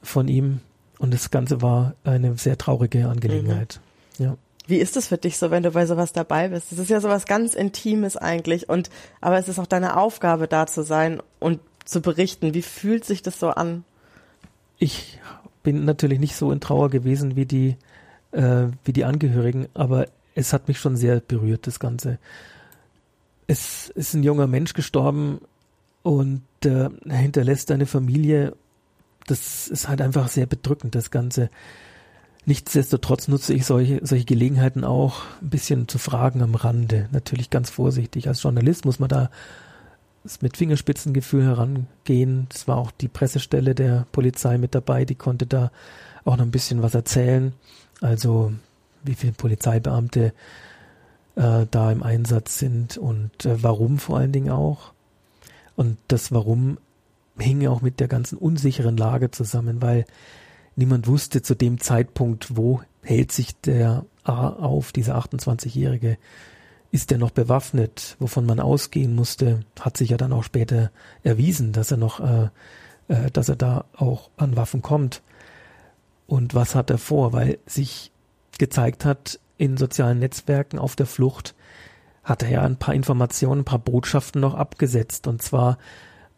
von 0.04 0.28
ihm 0.28 0.60
und 1.00 1.16
das 1.16 1.32
Ganze 1.32 1.64
war 1.64 1.96
eine 2.04 2.38
sehr 2.38 2.60
traurige 2.60 3.10
Angelegenheit. 3.10 3.82
Mhm. 4.20 4.26
Ja. 4.26 4.38
Wie 4.72 4.78
ist 4.78 4.96
es 4.96 5.10
für 5.10 5.18
dich 5.18 5.38
so, 5.38 5.52
wenn 5.52 5.64
du 5.64 5.72
bei 5.72 5.86
sowas 5.86 6.14
dabei 6.14 6.48
bist? 6.48 6.72
Das 6.72 6.80
ist 6.80 6.90
ja 6.90 7.02
sowas 7.02 7.26
ganz 7.26 7.56
Intimes 7.56 8.16
eigentlich 8.16 8.70
und 8.70 8.90
aber 9.20 9.38
es 9.38 9.50
ist 9.50 9.60
auch 9.60 9.68
deine 9.68 9.98
Aufgabe, 9.98 10.48
da 10.48 10.66
zu 10.66 10.84
sein 10.84 11.22
und 11.42 11.60
zu 11.84 12.00
berichten. 12.00 12.54
Wie 12.54 12.62
fühlt 12.62 13.04
sich 13.04 13.22
das 13.22 13.38
so 13.38 13.50
an? 13.50 13.84
Ich 14.80 15.20
bin 15.62 15.84
natürlich 15.84 16.22
nicht 16.22 16.38
so 16.38 16.54
in 16.54 16.62
Trauer 16.62 16.90
gewesen 16.90 17.36
wie 17.36 17.46
die 17.46 17.76
äh, 18.32 18.68
wie 18.86 18.94
die 18.94 19.04
Angehörigen, 19.04 19.68
aber 19.74 20.08
es 20.36 20.54
hat 20.54 20.70
mich 20.70 20.80
schon 20.80 20.96
sehr 20.96 21.20
berührt, 21.20 21.68
das 21.68 21.82
Ganze. 21.82 22.18
Es 23.48 23.90
ist 23.90 24.14
ein 24.14 24.24
junger 24.24 24.48
Mensch 24.48 24.72
gestorben 24.72 25.42
und 26.02 26.44
äh, 26.64 26.88
er 27.10 27.18
hinterlässt 27.18 27.72
eine 27.72 27.88
Familie. 27.88 28.56
Das 29.28 29.68
ist 29.68 29.90
halt 29.90 30.00
einfach 30.00 30.30
sehr 30.30 30.46
bedrückend, 30.46 30.96
das 30.96 31.12
Ganze. 31.12 31.50
Nichtsdestotrotz 32.46 33.28
nutze 33.28 33.54
ich 33.54 33.66
solche, 33.66 34.00
solche 34.04 34.26
Gelegenheiten 34.26 34.84
auch 34.84 35.24
ein 35.42 35.50
bisschen 35.50 35.88
zu 35.88 36.00
fragen 36.00 36.42
am 36.42 36.56
Rande. 36.56 37.08
Natürlich 37.12 37.50
ganz 37.50 37.70
vorsichtig. 37.70 38.28
Als 38.28 38.42
Journalist 38.42 38.86
muss 38.86 39.00
man 39.00 39.10
da 39.10 39.30
mit 40.42 40.58
Fingerspitzengefühl 40.58 41.44
herangehen. 41.44 42.48
Es 42.54 42.68
war 42.68 42.78
auch 42.78 42.92
die 42.92 43.08
Pressestelle 43.08 43.76
der 43.76 44.06
Polizei 44.12 44.58
mit 44.58 44.76
dabei, 44.76 45.06
die 45.06 45.16
konnte 45.16 45.46
da 45.46 45.72
auch 46.26 46.38
noch 46.38 46.46
ein 46.46 46.52
bisschen 46.52 46.82
was 46.82 46.96
erzählen. 46.96 47.54
Also 48.02 48.54
wie 49.04 49.16
viele 49.16 49.34
Polizeibeamte 49.34 50.34
äh, 51.36 51.66
da 51.70 51.92
im 51.92 52.04
Einsatz 52.04 52.60
sind 52.60 52.98
und 52.98 53.46
äh, 53.46 53.62
warum 53.64 54.00
vor 54.00 54.18
allen 54.18 54.32
Dingen 54.32 54.52
auch. 54.52 54.94
Und 55.76 55.98
das 56.08 56.32
Warum 56.32 56.78
hing 57.38 57.66
auch 57.68 57.82
mit 57.82 58.00
der 58.00 58.08
ganzen 58.08 58.38
unsicheren 58.38 58.98
Lage 58.98 59.32
zusammen, 59.32 59.82
weil 59.82 60.06
niemand 60.82 61.08
wusste 61.08 61.42
zu 61.42 61.56
dem 61.56 61.80
Zeitpunkt, 61.80 62.58
wo 62.58 62.82
hält 63.04 63.32
sich 63.32 63.56
der 63.62 64.06
A 64.24 64.50
auf, 64.50 64.92
dieser 64.92 65.16
28-Jährige. 65.18 66.18
Ist 66.92 67.12
er 67.12 67.18
noch 67.18 67.32
bewaffnet? 67.32 68.18
Wovon 68.20 68.46
man 68.46 68.60
ausgehen 68.60 69.16
musste, 69.16 69.62
hat 69.80 69.96
sich 69.96 70.10
ja 70.10 70.18
dann 70.18 70.34
auch 70.34 70.44
später 70.44 70.92
erwiesen, 71.24 71.72
dass 71.72 71.92
er 71.92 71.98
noch, 71.98 72.20
äh, 72.20 72.50
äh, 73.08 73.32
dass 73.32 73.48
er 73.48 73.56
da 73.56 73.86
auch 73.96 74.30
an 74.38 74.58
Waffen 74.58 74.82
kommt. 74.82 75.22
Und 76.28 76.54
was 76.56 76.76
hat 76.76 76.90
er 76.90 76.98
vor? 76.98 77.32
Weil 77.32 77.60
sich 77.66 78.12
gezeigt 78.58 79.06
hat 79.06 79.40
in 79.58 79.78
sozialen 79.78 80.20
Netzwerken 80.20 80.80
auf 80.80 80.96
der 80.96 81.06
Flucht, 81.06 81.56
hat 82.24 82.44
er 82.44 82.50
ja 82.50 82.62
ein 82.64 82.78
paar 82.78 82.94
Informationen, 82.94 83.62
ein 83.62 83.66
paar 83.66 83.80
Botschaften 83.80 84.42
noch 84.42 84.56
abgesetzt. 84.56 85.28
Und 85.28 85.42
zwar 85.42 85.78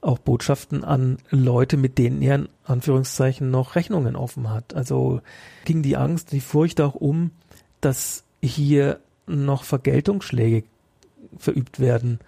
auch 0.04 0.20
Botschaften 0.20 0.84
an 0.84 1.18
Leute, 1.30 1.78
mit 1.78 1.98
denen 1.98 2.22
er 2.22 2.36
in 2.36 2.50
Anführungszeichen 2.66 3.50
noch 3.50 3.76
Rechnungen 3.76 4.16
offen 4.16 4.50
hat. 4.50 4.74
Also 4.74 5.22
ging 5.66 5.82
die 5.82 5.98
Angst, 5.98 6.32
die 6.32 6.42
Furcht 6.42 6.82
auch 6.82 6.96
um, 6.96 7.32
dass 7.82 8.24
hier 8.42 9.00
noch 9.26 9.63
Vergeltungsschläge 9.63 10.63
verübt 11.38 11.80
werden 11.80 12.20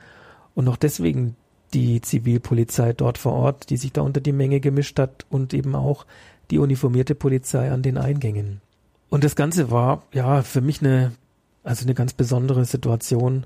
und 0.54 0.66
noch 0.66 0.78
deswegen 0.78 1.36
die 1.74 2.02
Zivilpolizei 2.02 2.94
dort 2.94 3.18
vor 3.18 3.34
Ort, 3.34 3.70
die 3.70 3.78
sich 3.78 3.92
da 3.92 4.02
unter 4.02 4.22
die 4.22 4.32
Menge 4.32 4.60
gemischt 4.60 4.98
hat 4.98 5.26
und 5.30 5.54
eben 5.54 5.76
auch 5.76 6.06
die 6.52 6.60
uniformierte 6.60 7.16
Polizei 7.16 7.72
an 7.72 7.82
den 7.82 7.98
Eingängen. 7.98 8.62
Und 9.10 9.24
das 9.24 9.36
Ganze 9.36 9.72
war 9.72 10.04
ja 10.14 10.42
für 10.42 10.62
mich 10.62 10.82
eine, 10.82 11.12
also 11.64 11.84
eine 11.84 11.94
ganz 11.94 12.14
besondere 12.14 12.66
Situation. 12.66 13.46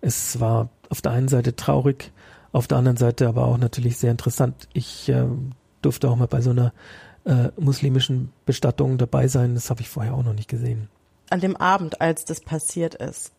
Es 0.00 0.38
war 0.40 0.68
auf 0.88 1.00
der 1.02 1.12
einen 1.12 1.28
Seite 1.28 1.56
traurig, 1.56 2.12
auf 2.58 2.66
der 2.66 2.78
anderen 2.78 2.96
Seite 2.96 3.28
aber 3.28 3.46
auch 3.46 3.58
natürlich 3.58 3.96
sehr 3.96 4.10
interessant. 4.10 4.68
Ich 4.72 5.08
äh, 5.08 5.24
durfte 5.80 6.10
auch 6.10 6.16
mal 6.16 6.26
bei 6.26 6.40
so 6.40 6.50
einer 6.50 6.72
äh, 7.24 7.48
muslimischen 7.56 8.32
Bestattung 8.46 8.98
dabei 8.98 9.28
sein. 9.28 9.54
Das 9.54 9.70
habe 9.70 9.80
ich 9.80 9.88
vorher 9.88 10.14
auch 10.14 10.24
noch 10.24 10.34
nicht 10.34 10.48
gesehen. 10.48 10.88
An 11.30 11.40
dem 11.40 11.56
Abend, 11.56 12.00
als 12.00 12.24
das 12.24 12.40
passiert 12.40 12.94
ist, 12.96 13.32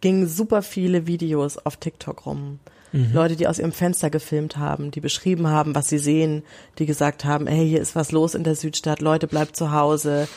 gingen 0.00 0.28
super 0.28 0.62
viele 0.62 1.06
Videos 1.06 1.58
auf 1.58 1.76
TikTok 1.76 2.26
rum. 2.26 2.58
Mhm. 2.92 3.12
Leute, 3.12 3.36
die 3.36 3.48
aus 3.48 3.58
ihrem 3.58 3.72
Fenster 3.72 4.08
gefilmt 4.08 4.56
haben, 4.56 4.90
die 4.90 5.00
beschrieben 5.00 5.48
haben, 5.48 5.74
was 5.74 5.88
sie 5.88 5.98
sehen, 5.98 6.42
die 6.78 6.86
gesagt 6.86 7.24
haben, 7.24 7.46
hey, 7.46 7.68
hier 7.68 7.80
ist 7.80 7.96
was 7.96 8.12
los 8.12 8.34
in 8.34 8.44
der 8.44 8.54
Südstadt, 8.54 9.00
Leute, 9.00 9.26
bleibt 9.26 9.56
zu 9.56 9.72
Hause. 9.72 10.28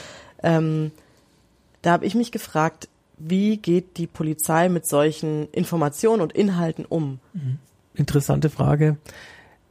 Ähm, 0.42 0.92
da 1.82 1.92
habe 1.92 2.06
ich 2.06 2.16
mich 2.16 2.32
gefragt, 2.32 2.90
wie 3.18 3.58
geht 3.58 3.98
die 3.98 4.08
Polizei 4.08 4.70
mit 4.70 4.86
solchen 4.86 5.50
Informationen 5.52 6.22
und 6.22 6.34
Inhalten 6.34 6.86
um? 6.86 7.20
Mhm. 7.34 7.58
Interessante 7.94 8.50
Frage. 8.50 8.98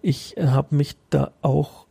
Ich 0.03 0.37
habe 0.39 0.75
mich 0.75 0.97
da 1.11 1.33
auch 1.43 1.87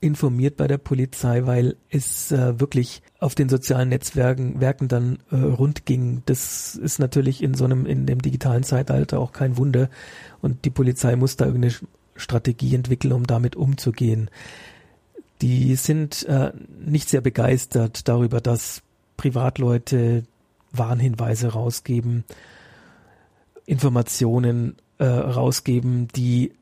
informiert 0.00 0.56
bei 0.56 0.66
der 0.66 0.78
Polizei, 0.78 1.44
weil 1.46 1.76
es 1.90 2.30
äh, 2.30 2.60
wirklich 2.60 3.02
auf 3.18 3.34
den 3.34 3.48
sozialen 3.48 3.88
Netzwerken 3.88 4.60
Werken 4.60 4.88
dann 4.88 5.18
äh, 5.30 5.36
rund 5.36 5.86
ging. 5.86 6.22
Das 6.26 6.76
ist 6.76 6.98
natürlich 6.98 7.42
in 7.42 7.54
so 7.54 7.64
einem 7.64 7.84
in 7.84 8.06
dem 8.06 8.22
digitalen 8.22 8.62
Zeitalter 8.62 9.18
auch 9.18 9.32
kein 9.32 9.56
Wunder 9.56 9.90
und 10.40 10.64
die 10.64 10.70
Polizei 10.70 11.16
muss 11.16 11.36
da 11.36 11.46
irgendeine 11.46 11.74
Strategie 12.14 12.74
entwickeln, 12.74 13.12
um 13.12 13.26
damit 13.26 13.56
umzugehen. 13.56 14.30
Die 15.40 15.74
sind 15.76 16.24
äh, 16.26 16.52
nicht 16.78 17.08
sehr 17.08 17.20
begeistert 17.20 18.08
darüber, 18.08 18.40
dass 18.40 18.82
Privatleute 19.16 20.24
Warnhinweise 20.72 21.48
rausgeben, 21.48 22.24
Informationen 23.66 24.76
äh, 24.98 25.04
rausgeben, 25.04 26.08
die 26.08 26.52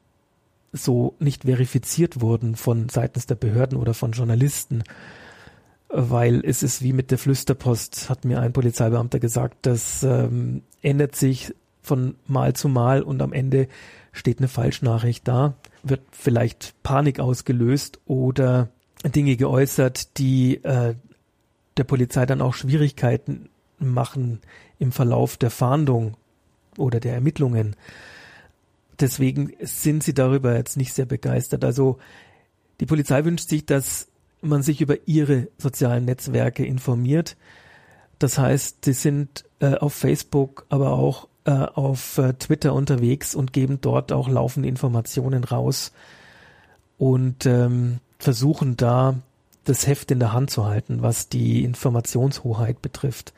so 0.72 1.14
nicht 1.18 1.44
verifiziert 1.44 2.20
wurden 2.20 2.56
von 2.56 2.88
seitens 2.88 3.26
der 3.26 3.34
Behörden 3.36 3.78
oder 3.78 3.94
von 3.94 4.12
Journalisten, 4.12 4.82
weil 5.88 6.44
es 6.44 6.62
ist 6.62 6.82
wie 6.82 6.92
mit 6.92 7.10
der 7.10 7.18
Flüsterpost, 7.18 8.10
hat 8.10 8.24
mir 8.24 8.40
ein 8.40 8.52
Polizeibeamter 8.52 9.18
gesagt, 9.18 9.58
das 9.62 10.02
ähm, 10.02 10.62
ändert 10.82 11.16
sich 11.16 11.54
von 11.82 12.16
Mal 12.26 12.54
zu 12.54 12.68
Mal 12.68 13.02
und 13.02 13.22
am 13.22 13.32
Ende 13.32 13.68
steht 14.12 14.38
eine 14.38 14.48
Falschnachricht 14.48 15.26
da, 15.28 15.54
wird 15.82 16.02
vielleicht 16.10 16.74
Panik 16.82 17.20
ausgelöst 17.20 18.00
oder 18.06 18.68
Dinge 19.04 19.36
geäußert, 19.36 20.18
die 20.18 20.62
äh, 20.64 20.94
der 21.76 21.84
Polizei 21.84 22.26
dann 22.26 22.42
auch 22.42 22.54
Schwierigkeiten 22.54 23.48
machen 23.78 24.40
im 24.78 24.92
Verlauf 24.92 25.36
der 25.36 25.50
Fahndung 25.50 26.16
oder 26.78 27.00
der 27.00 27.14
Ermittlungen. 27.14 27.76
Deswegen 29.00 29.52
sind 29.60 30.02
sie 30.02 30.14
darüber 30.14 30.56
jetzt 30.56 30.76
nicht 30.76 30.94
sehr 30.94 31.06
begeistert. 31.06 31.64
Also 31.64 31.98
die 32.80 32.86
Polizei 32.86 33.24
wünscht 33.24 33.48
sich, 33.48 33.66
dass 33.66 34.08
man 34.40 34.62
sich 34.62 34.80
über 34.80 34.96
ihre 35.06 35.48
sozialen 35.58 36.04
Netzwerke 36.04 36.64
informiert. 36.64 37.36
Das 38.18 38.38
heißt, 38.38 38.84
sie 38.84 38.92
sind 38.92 39.44
äh, 39.60 39.74
auf 39.74 39.92
Facebook, 39.92 40.66
aber 40.68 40.92
auch 40.92 41.28
äh, 41.44 41.50
auf 41.50 42.18
äh, 42.18 42.32
Twitter 42.34 42.74
unterwegs 42.74 43.34
und 43.34 43.52
geben 43.52 43.78
dort 43.80 44.12
auch 44.12 44.28
laufende 44.28 44.68
Informationen 44.68 45.44
raus 45.44 45.92
und 46.98 47.44
ähm, 47.46 48.00
versuchen 48.18 48.76
da 48.76 49.16
das 49.68 49.86
Heft 49.86 50.10
in 50.10 50.20
der 50.20 50.32
Hand 50.32 50.50
zu 50.50 50.64
halten, 50.64 51.02
was 51.02 51.28
die 51.28 51.64
Informationshoheit 51.64 52.80
betrifft 52.82 53.32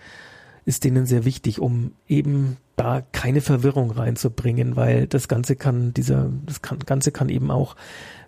ist 0.69 0.85
denen 0.85 1.07
sehr 1.07 1.25
wichtig, 1.25 1.61
um 1.61 1.93
eben 2.09 2.59
da 2.77 3.01
keine 3.01 3.41
Verwirrung 3.41 3.91
reinzubringen, 3.91 4.77
weil 4.77 5.07
das 5.07 5.27
Ganze 5.27 5.57
kann, 5.57 5.95
dieser, 5.95 6.31
das 6.45 6.61
kann, 6.61 6.81
Ganze 6.81 7.11
kann 7.11 7.31
eben 7.31 7.51
auch 7.51 7.75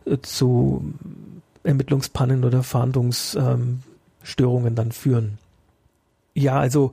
äh, 0.07 0.17
zu 0.23 0.95
Ermittlungspannen 1.63 2.45
oder 2.45 2.63
Fahndungsstörungen 2.63 3.83
ähm, 4.69 4.75
dann 4.75 4.91
führen. 4.91 5.37
Ja, 6.33 6.59
also 6.59 6.93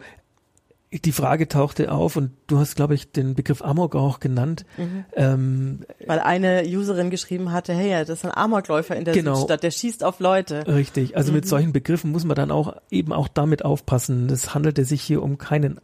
die 0.91 1.12
Frage 1.12 1.50
tauchte 1.50 1.91
auf 1.91 2.15
und 2.15 2.32
du 2.47 2.60
hast, 2.60 2.76
glaube 2.76 2.95
ich, 2.95 3.12
den 3.12 3.36
Begriff 3.36 3.62
Amok 3.62 3.95
auch 3.95 4.21
genannt. 4.21 4.65
Mhm. 4.78 5.06
Ähm, 5.15 5.80
Weil 6.06 6.19
eine 6.19 6.63
Userin 6.65 7.10
geschrieben 7.10 7.52
hatte, 7.52 7.73
hey, 7.73 7.91
das 8.06 8.10
ist 8.19 8.26
ein 8.26 8.32
Amokläufer 8.32 8.95
in 8.95 9.04
der 9.04 9.13
genau. 9.13 9.36
Südstadt, 9.36 9.63
der 9.63 9.71
schießt 9.71 10.04
auf 10.04 10.19
Leute. 10.19 10.65
Richtig, 10.65 11.17
also 11.17 11.32
mhm. 11.32 11.38
mit 11.38 11.47
solchen 11.47 11.73
Begriffen 11.73 12.12
muss 12.12 12.23
man 12.23 12.36
dann 12.36 12.52
auch 12.52 12.76
eben 12.89 13.12
auch 13.12 13.28
damit 13.28 13.65
aufpassen. 13.65 14.30
Es 14.30 14.54
handelte 14.54 14.86
sich 14.86 15.02
hier 15.02 15.21
um 15.23 15.38
keinen 15.38 15.82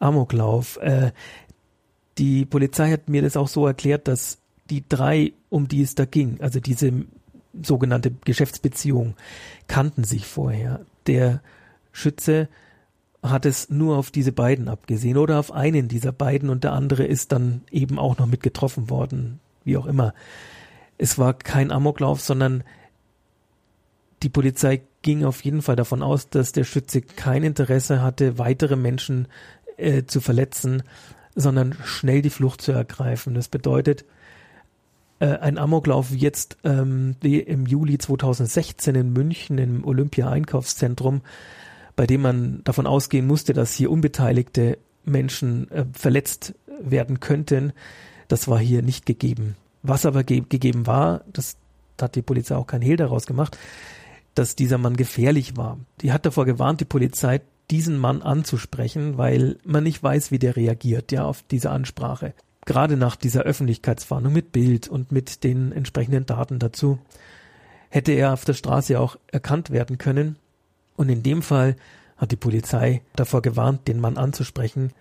Amoklauf. 0.00 0.76
Äh, 0.82 1.12
die 2.18 2.44
Polizei 2.44 2.90
hat 2.90 3.08
mir 3.08 3.22
das 3.22 3.38
auch 3.38 3.48
so 3.48 3.66
erklärt, 3.66 4.06
dass 4.06 4.38
die 4.68 4.84
drei, 4.86 5.32
um 5.48 5.66
die 5.66 5.80
es 5.80 5.94
da 5.94 6.04
ging, 6.04 6.40
also 6.42 6.60
diese 6.60 6.92
sogenannte 7.62 8.10
Geschäftsbeziehung, 8.10 9.14
kannten 9.66 10.04
sich 10.04 10.26
vorher. 10.26 10.80
Der 11.06 11.40
Schütze 11.90 12.48
hat 13.22 13.46
es 13.46 13.70
nur 13.70 13.96
auf 13.96 14.10
diese 14.10 14.32
beiden 14.32 14.68
abgesehen 14.68 15.16
oder 15.16 15.38
auf 15.38 15.52
einen 15.52 15.88
dieser 15.88 16.12
beiden 16.12 16.50
und 16.50 16.64
der 16.64 16.72
andere 16.72 17.04
ist 17.04 17.32
dann 17.32 17.62
eben 17.70 17.98
auch 17.98 18.18
noch 18.18 18.26
mit 18.26 18.42
getroffen 18.42 18.90
worden, 18.90 19.38
wie 19.64 19.76
auch 19.76 19.86
immer. 19.86 20.12
Es 20.98 21.18
war 21.18 21.34
kein 21.34 21.70
Amoklauf, 21.70 22.20
sondern 22.20 22.64
die 24.22 24.28
Polizei 24.28 24.82
ging 25.02 25.24
auf 25.24 25.44
jeden 25.44 25.62
Fall 25.62 25.76
davon 25.76 26.02
aus, 26.02 26.30
dass 26.30 26.52
der 26.52 26.64
Schütze 26.64 27.00
kein 27.00 27.44
Interesse 27.44 28.02
hatte, 28.02 28.38
weitere 28.38 28.76
Menschen 28.76 29.28
äh, 29.76 30.04
zu 30.04 30.20
verletzen, 30.20 30.82
sondern 31.34 31.76
schnell 31.84 32.22
die 32.22 32.30
Flucht 32.30 32.60
zu 32.60 32.72
ergreifen. 32.72 33.34
Das 33.34 33.48
bedeutet, 33.48 34.04
äh, 35.18 35.38
ein 35.38 35.58
Amoklauf 35.58 36.10
jetzt 36.10 36.56
ähm, 36.64 37.16
im 37.22 37.66
Juli 37.66 37.98
2016 37.98 38.94
in 38.94 39.12
München 39.12 39.58
im 39.58 39.84
Olympia-Einkaufszentrum 39.84 41.22
bei 41.96 42.06
dem 42.06 42.22
man 42.22 42.64
davon 42.64 42.86
ausgehen 42.86 43.26
musste, 43.26 43.52
dass 43.52 43.74
hier 43.74 43.90
unbeteiligte 43.90 44.78
Menschen 45.04 45.70
äh, 45.70 45.84
verletzt 45.92 46.54
werden 46.80 47.20
könnten, 47.20 47.72
das 48.28 48.48
war 48.48 48.58
hier 48.58 48.82
nicht 48.82 49.06
gegeben. 49.06 49.56
Was 49.82 50.06
aber 50.06 50.24
ge 50.24 50.42
gegeben 50.48 50.86
war, 50.86 51.22
das 51.32 51.56
hat 52.00 52.14
die 52.14 52.22
Polizei 52.22 52.56
auch 52.56 52.66
kein 52.66 52.82
Hehl 52.82 52.96
daraus 52.96 53.26
gemacht, 53.26 53.58
dass 54.34 54.56
dieser 54.56 54.78
Mann 54.78 54.96
gefährlich 54.96 55.56
war. 55.56 55.78
Die 56.00 56.12
hat 56.12 56.24
davor 56.24 56.46
gewarnt, 56.46 56.80
die 56.80 56.86
Polizei, 56.86 57.40
diesen 57.70 57.98
Mann 57.98 58.22
anzusprechen, 58.22 59.18
weil 59.18 59.58
man 59.64 59.84
nicht 59.84 60.02
weiß, 60.02 60.30
wie 60.30 60.38
der 60.38 60.56
reagiert, 60.56 61.12
ja, 61.12 61.24
auf 61.24 61.42
diese 61.50 61.70
Ansprache. 61.70 62.34
Gerade 62.64 62.96
nach 62.96 63.16
dieser 63.16 63.42
Öffentlichkeitswarnung 63.42 64.32
mit 64.32 64.52
Bild 64.52 64.88
und 64.88 65.10
mit 65.10 65.42
den 65.44 65.72
entsprechenden 65.72 66.26
Daten 66.26 66.58
dazu 66.58 66.98
hätte 67.88 68.12
er 68.12 68.32
auf 68.32 68.44
der 68.44 68.54
Straße 68.54 68.98
auch 68.98 69.16
erkannt 69.30 69.70
werden 69.70 69.98
können. 69.98 70.36
Und 70.96 71.08
in 71.08 71.22
dem 71.22 71.42
Fall 71.42 71.76
hat 72.16 72.30
die 72.30 72.36
Polizei 72.36 73.02
davor 73.16 73.42
gewarnt, 73.42 73.88
den 73.88 74.00
Mann 74.00 74.16
anzusprechen. 74.16 74.92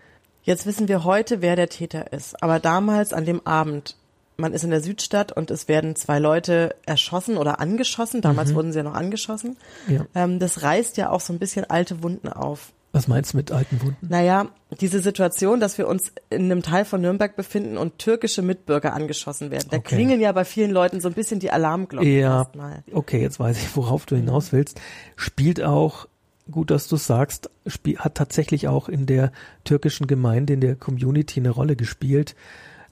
Jetzt 0.44 0.66
wissen 0.66 0.88
wir 0.88 1.04
heute, 1.04 1.42
wer 1.42 1.56
der 1.56 1.70
Täter 1.70 2.14
ist. 2.14 2.42
Aber 2.42 2.60
damals 2.60 3.14
an 3.14 3.26
dem 3.26 3.46
Abend, 3.46 3.96
man 4.38 4.54
ist 4.54 4.64
in 4.64 4.72
der 4.72 4.82
Südstadt 4.82 5.32
und 5.32 5.52
es 5.52 5.68
werden 5.68 5.96
zwei 5.96 6.18
Leute 6.18 6.76
erschossen 6.86 7.38
oder 7.38 7.60
angeschossen. 7.60 8.22
Damals 8.22 8.52
mhm. 8.52 8.56
wurden 8.56 8.72
sie 8.72 8.80
ja 8.80 8.84
noch 8.84 8.96
angeschossen. 8.96 9.58
Ja. 9.88 10.06
Ähm, 10.16 10.40
das 10.40 10.64
reißt 10.64 10.98
ja 10.98 11.12
auch 11.12 11.22
so 11.22 11.32
ein 11.32 11.40
bisschen 11.40 11.70
alte 11.70 12.02
Wunden 12.02 12.28
auf. 12.28 12.74
Was 12.94 13.08
meinst 13.08 13.34
du 13.34 13.38
mit 13.38 13.52
alten 13.52 13.82
Wunden? 13.82 14.08
Naja, 14.10 14.50
diese 14.82 15.00
Situation, 15.00 15.62
dass 15.62 15.78
wir 15.78 15.88
uns 15.88 16.12
in 16.30 16.46
einem 16.46 16.62
Teil 16.62 16.84
von 16.84 17.00
Nürnberg 17.00 17.38
befinden 17.38 17.78
und 17.78 18.00
türkische 18.00 18.42
Mitbürger 18.42 18.94
angeschossen 18.94 19.50
werden. 19.50 19.68
Da 19.72 19.78
okay. 19.78 19.96
klingeln 19.96 20.20
ja 20.20 20.32
bei 20.34 20.44
vielen 20.44 20.72
Leuten 20.72 21.00
so 21.00 21.08
ein 21.08 21.14
bisschen 21.14 21.40
die 21.40 21.52
Alarmglocken. 21.52 22.12
Ja, 22.12 22.52
okay, 22.92 23.22
jetzt 23.22 23.40
weiß 23.40 23.58
ich, 23.58 23.76
worauf 23.78 24.06
du 24.06 24.18
hinaus 24.18 24.52
willst. 24.52 24.82
Spielt 25.16 25.64
auch, 25.64 26.08
gut, 26.50 26.70
dass 26.70 26.88
du 26.90 26.98
sagst, 26.98 27.50
hat 27.98 28.16
tatsächlich 28.16 28.68
auch 28.68 28.90
in 28.90 29.06
der 29.06 29.32
türkischen 29.64 30.06
Gemeinde, 30.08 30.54
in 30.54 30.62
der 30.62 30.76
Community 30.76 31.40
eine 31.40 31.50
Rolle 31.50 31.78
gespielt, 31.78 32.36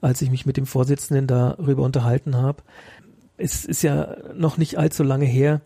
als 0.00 0.22
ich 0.22 0.30
mich 0.30 0.46
mit 0.46 0.56
dem 0.56 0.66
Vorsitzenden 0.66 1.26
darüber 1.26 1.82
unterhalten 1.82 2.36
habe. 2.36 2.62
Es 3.36 3.66
ist 3.66 3.82
ja 3.82 4.16
noch 4.34 4.56
nicht 4.56 4.78
allzu 4.78 5.02
lange 5.02 5.26
her, 5.26 5.60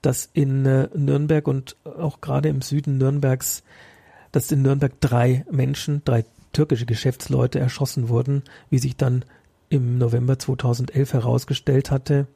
dass 0.00 0.28
in 0.32 0.66
äh, 0.66 0.88
Nürnberg 0.94 1.46
und 1.48 1.76
auch 1.84 2.20
gerade 2.20 2.48
im 2.48 2.62
Süden 2.62 2.98
Nürnbergs, 2.98 3.62
dass 4.32 4.52
in 4.52 4.62
Nürnberg 4.62 5.00
drei 5.00 5.44
Menschen, 5.50 6.02
drei 6.04 6.24
türkische 6.52 6.86
Geschäftsleute 6.86 7.58
erschossen 7.58 8.08
wurden, 8.08 8.42
wie 8.70 8.78
sich 8.78 8.96
dann 8.96 9.24
im 9.68 9.98
November 9.98 10.38
2011 10.38 11.12
herausgestellt 11.12 11.90
hatte, 11.90 12.26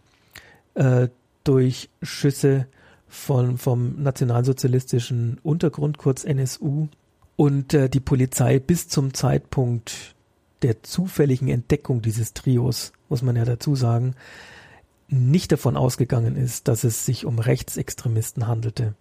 äh, 0.75 1.09
durch 1.44 1.88
Schüsse 2.03 2.66
von, 3.09 3.59
vom 3.59 4.03
nationalsozialistischen 4.03 5.38
Untergrund, 5.42 5.98
kurz 5.98 6.25
NSU, 6.25 6.88
und 7.37 7.75
äh, 7.75 7.88
die 7.88 8.01
Polizei 8.01 8.59
bis 8.59 8.88
zum 8.88 9.14
Zeitpunkt 9.14 10.14
der 10.62 10.83
zufälligen 10.83 11.48
Entdeckung 11.48 12.03
dieses 12.03 12.35
Trios, 12.35 12.92
muss 13.09 13.22
man 13.22 13.37
ja 13.37 13.44
dazu 13.44 13.75
sagen, 13.75 14.14
nicht 15.12 15.53
davon 15.53 15.77
ausgegangen 15.77 16.37
ist, 16.37 16.68
dass 16.68 16.85
es 16.85 17.05
sich 17.05 17.27
um 17.27 17.38
Rechtsextremisten 17.38 18.46
handelte. 18.46 18.94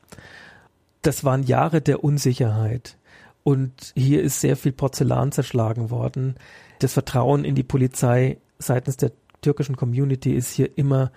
Das 1.01 1.23
waren 1.23 1.43
Jahre 1.43 1.81
der 1.81 2.03
Unsicherheit. 2.03 2.97
Und 3.43 3.93
hier 3.95 4.21
ist 4.21 4.39
sehr 4.41 4.55
viel 4.55 4.71
Porzellan 4.71 5.31
zerschlagen 5.31 5.89
worden. 5.89 6.35
Das 6.79 6.93
Vertrauen 6.93 7.43
in 7.43 7.55
die 7.55 7.63
Polizei 7.63 8.37
seitens 8.59 8.97
der 8.97 9.11
türkischen 9.41 9.75
Community 9.75 10.33
ist 10.33 10.53
hier 10.53 10.77
immer 10.77 11.11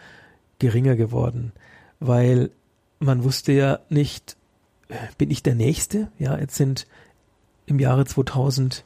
geringer 0.59 0.97
geworden, 0.97 1.53
weil 2.01 2.51
man 2.99 3.25
wusste 3.25 3.53
ja 3.53 3.81
nicht, 3.91 4.37
bin 5.19 5.31
ich 5.31 5.43
der 5.43 5.55
Nächste? 5.55 6.11
Ja, 6.19 6.39
jetzt 6.39 6.55
sind 6.55 6.87
im 7.67 7.79
Jahre 7.79 8.07
2000 8.07 8.85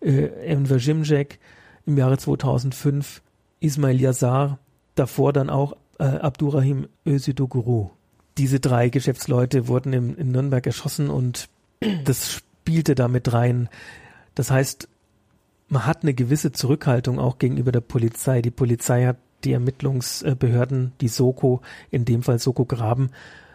äh, 0.00 0.26
Enver 0.46 0.76
Jimjek, 0.76 1.38
im 1.84 1.98
Jahre 1.98 2.16
2005 2.16 3.22
Ismail 3.60 4.00
Yazar, 4.00 4.58
davor 5.00 5.32
dann 5.32 5.50
auch 5.50 5.76
äh, 5.98 6.04
Abdurrahim 6.04 6.88
Özidoguru. 7.06 7.90
Diese 8.38 8.60
drei 8.60 8.88
Geschäftsleute 8.90 9.66
wurden 9.66 9.92
im, 9.92 10.16
in 10.16 10.30
Nürnberg 10.30 10.64
erschossen 10.66 11.10
und 11.10 11.48
das 12.04 12.32
spielte 12.32 12.94
damit 12.94 13.32
rein. 13.32 13.68
Das 14.34 14.50
heißt, 14.50 14.88
man 15.68 15.86
hat 15.86 16.02
eine 16.02 16.14
gewisse 16.14 16.52
Zurückhaltung 16.52 17.18
auch 17.18 17.38
gegenüber 17.38 17.72
der 17.72 17.80
Polizei. 17.80 18.42
Die 18.42 18.50
Polizei 18.50 19.06
hat 19.06 19.16
die 19.44 19.52
Ermittlungsbehörden, 19.52 20.92
die 21.00 21.08
Soko, 21.08 21.62
in 21.90 22.04
dem 22.04 22.22
Fall 22.22 22.38
Soko 22.38 22.64
Graben, 22.64 23.10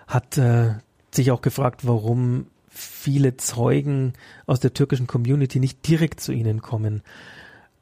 hat 0.08 0.38
äh, 0.38 0.74
sich 1.12 1.32
auch 1.32 1.42
gefragt, 1.42 1.86
warum 1.86 2.48
viele 2.70 3.38
Zeugen 3.38 4.14
aus 4.46 4.60
der 4.60 4.74
türkischen 4.74 5.08
Community 5.08 5.60
nicht 5.60 5.88
direkt 5.88 6.20
zu 6.20 6.32
ihnen 6.32 6.62
kommen. 6.62 7.04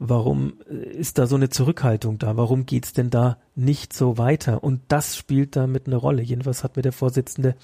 Warum 0.06 0.56
äh, 0.70 0.74
ist 0.74 1.18
da 1.18 1.28
so 1.28 1.38
eine 1.38 1.50
Zurückhaltung 1.50 2.20
da? 2.20 2.36
Warum 2.36 2.66
geht's 2.66 2.92
denn 2.92 3.10
da 3.10 3.38
nicht 3.56 3.94
so 3.94 4.18
weiter? 4.18 4.62
Und 4.62 4.82
das 4.90 5.16
spielt 5.16 5.56
damit 5.56 5.88
eine 5.88 5.96
Rolle. 5.96 6.22
Jedenfalls 6.22 6.62
hat 6.66 6.76
mir 6.76 6.82
der 6.82 6.92
Vorsitzende 6.92 7.56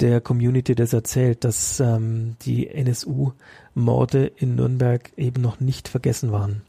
der 0.00 0.20
Community 0.20 0.74
das 0.74 0.92
erzählt, 0.92 1.44
dass 1.44 1.78
ähm, 1.78 2.34
die 2.42 2.66
NSU-Morde 2.68 4.26
in 4.26 4.56
Nürnberg 4.56 5.12
eben 5.16 5.40
noch 5.40 5.60
nicht 5.60 5.86
vergessen 5.86 6.32
waren 6.32 6.62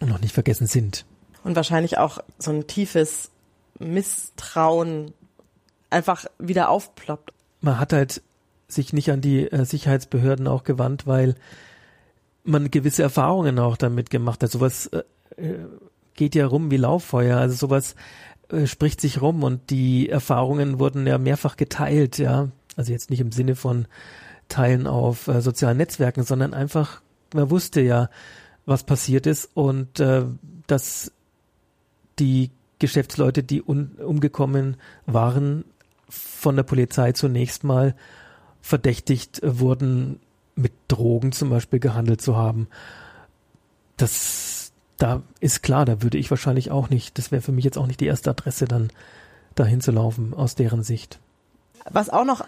und 0.00 0.08
noch 0.08 0.20
nicht 0.20 0.32
vergessen 0.32 0.66
sind. 0.66 1.04
Und 1.42 1.54
wahrscheinlich 1.54 1.98
auch 1.98 2.20
so 2.38 2.52
ein 2.52 2.66
tiefes 2.66 3.30
Misstrauen 3.78 5.12
einfach 5.90 6.24
wieder 6.38 6.70
aufploppt. 6.70 7.34
Man 7.60 7.78
hat 7.78 7.92
halt 7.92 8.22
sich 8.66 8.94
nicht 8.94 9.10
an 9.10 9.20
die 9.20 9.50
äh, 9.52 9.66
Sicherheitsbehörden 9.66 10.48
auch 10.48 10.64
gewandt, 10.64 11.06
weil 11.06 11.34
man 12.44 12.70
gewisse 12.70 13.02
Erfahrungen 13.02 13.58
auch 13.58 13.76
damit 13.76 14.10
gemacht 14.10 14.42
hat. 14.42 14.50
Sowas 14.50 14.86
äh, 14.86 15.02
äh, 15.36 15.66
geht 16.14 16.34
ja 16.34 16.46
rum 16.46 16.70
wie 16.70 16.76
Lauffeuer. 16.76 17.38
Also 17.38 17.54
sowas 17.56 17.94
äh, 18.48 18.66
spricht 18.66 19.00
sich 19.00 19.20
rum 19.20 19.42
und 19.42 19.70
die 19.70 20.08
Erfahrungen 20.08 20.78
wurden 20.78 21.06
ja 21.06 21.18
mehrfach 21.18 21.56
geteilt, 21.56 22.18
ja. 22.18 22.48
Also 22.76 22.92
jetzt 22.92 23.10
nicht 23.10 23.20
im 23.20 23.32
Sinne 23.32 23.56
von 23.56 23.86
Teilen 24.48 24.86
auf 24.86 25.28
äh, 25.28 25.40
sozialen 25.40 25.78
Netzwerken, 25.78 26.22
sondern 26.24 26.54
einfach, 26.54 27.00
man 27.32 27.50
wusste 27.50 27.80
ja, 27.80 28.10
was 28.66 28.84
passiert 28.84 29.26
ist 29.26 29.50
und 29.54 30.00
äh, 30.00 30.24
dass 30.66 31.12
die 32.18 32.50
Geschäftsleute, 32.78 33.42
die 33.42 33.62
umgekommen 33.62 34.76
waren, 35.06 35.64
von 36.08 36.56
der 36.56 36.62
Polizei 36.64 37.12
zunächst 37.12 37.64
mal 37.64 37.94
verdächtigt 38.60 39.40
wurden, 39.42 40.20
mit 40.56 40.72
Drogen 40.88 41.32
zum 41.32 41.50
Beispiel 41.50 41.80
gehandelt 41.80 42.20
zu 42.20 42.36
haben. 42.36 42.68
Das, 43.96 44.72
da 44.98 45.22
ist 45.40 45.62
klar, 45.62 45.84
da 45.84 46.02
würde 46.02 46.18
ich 46.18 46.30
wahrscheinlich 46.30 46.70
auch 46.70 46.90
nicht, 46.90 47.18
das 47.18 47.30
wäre 47.32 47.42
für 47.42 47.52
mich 47.52 47.64
jetzt 47.64 47.78
auch 47.78 47.86
nicht 47.86 48.00
die 48.00 48.06
erste 48.06 48.30
Adresse, 48.30 48.66
dann 48.66 48.90
dahin 49.54 49.80
zu 49.80 49.92
laufen, 49.92 50.34
aus 50.34 50.54
deren 50.54 50.82
Sicht. 50.82 51.20
Was 51.90 52.10
auch 52.10 52.24
noch 52.24 52.44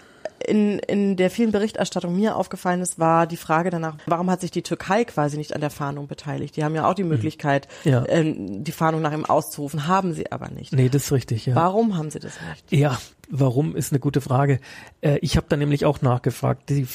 in, 0.46 0.78
in 0.78 1.16
der 1.16 1.30
vielen 1.30 1.50
Berichterstattung 1.50 2.14
mir 2.14 2.36
aufgefallen 2.36 2.80
ist, 2.80 2.98
war 2.98 3.26
die 3.26 3.36
Frage 3.36 3.70
danach, 3.70 3.96
warum 4.06 4.30
hat 4.30 4.40
sich 4.40 4.50
die 4.50 4.62
Türkei 4.62 5.04
quasi 5.04 5.36
nicht 5.36 5.54
an 5.54 5.60
der 5.60 5.70
Fahndung 5.70 6.06
beteiligt? 6.06 6.56
Die 6.56 6.64
haben 6.64 6.74
ja 6.74 6.88
auch 6.88 6.94
die 6.94 7.02
hm. 7.02 7.08
Möglichkeit, 7.08 7.66
ja. 7.84 8.04
ähm, 8.08 8.62
die 8.62 8.72
Fahndung 8.72 9.02
nach 9.02 9.12
ihm 9.12 9.24
auszurufen, 9.24 9.88
haben 9.88 10.12
sie 10.12 10.30
aber 10.30 10.48
nicht. 10.50 10.72
Nee, 10.72 10.88
das 10.88 11.06
ist 11.06 11.12
richtig, 11.12 11.46
ja. 11.46 11.56
Warum 11.56 11.96
haben 11.96 12.10
sie 12.10 12.20
das 12.20 12.34
nicht? 12.48 12.72
Ja, 12.72 12.98
warum 13.28 13.74
ist 13.74 13.92
eine 13.92 13.98
gute 13.98 14.20
Frage. 14.20 14.60
Äh, 15.00 15.18
ich 15.18 15.36
habe 15.36 15.46
da 15.48 15.56
nämlich 15.56 15.84
auch 15.84 16.00
nachgefragt. 16.00 16.70
Die, 16.70 16.86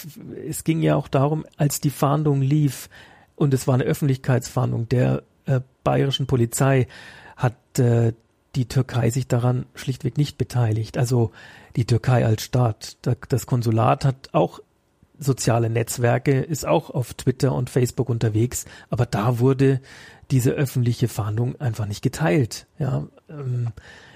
es 0.48 0.64
ging 0.64 0.82
ja 0.82 0.96
auch 0.96 1.10
darum, 1.10 1.46
als 1.58 1.82
die 1.82 1.90
Fahndung 1.90 2.42
lief, 2.42 2.90
und 3.36 3.54
es 3.54 3.68
war 3.68 3.74
eine 3.74 3.84
Öffentlichkeitsfahndung 3.84 4.88
der 4.88 5.24
äh, 5.46 5.62
bayerischen 5.84 6.28
Polizei, 6.28 6.88
hat 7.36 7.80
äh, 7.80 8.14
die 8.56 8.68
Türkei 8.68 9.10
sich 9.10 9.28
daran 9.28 9.66
schlichtweg 9.76 10.18
nicht 10.18 10.38
beteiligt. 10.38 10.98
Also 10.98 11.32
die 11.76 11.86
Türkei 11.86 12.26
als 12.26 12.44
Staat. 12.44 12.98
Das 13.30 13.46
Konsulat 13.46 14.06
hat 14.06 14.30
auch 14.34 14.60
soziale 15.18 15.70
Netzwerke, 15.70 16.42
ist 16.42 16.66
auch 16.66 16.90
auf 16.90 17.14
Twitter 17.14 17.54
und 17.54 17.70
Facebook 17.70 18.10
unterwegs, 18.10 18.66
aber 18.90 19.06
da 19.06 19.40
wurde 19.40 19.80
diese 20.32 20.52
öffentliche 20.52 21.08
Fahndung 21.08 21.60
einfach 21.62 21.86
nicht 21.86 22.02
geteilt. 22.02 22.66
Ja, 22.80 23.08
ähm, 23.30 23.70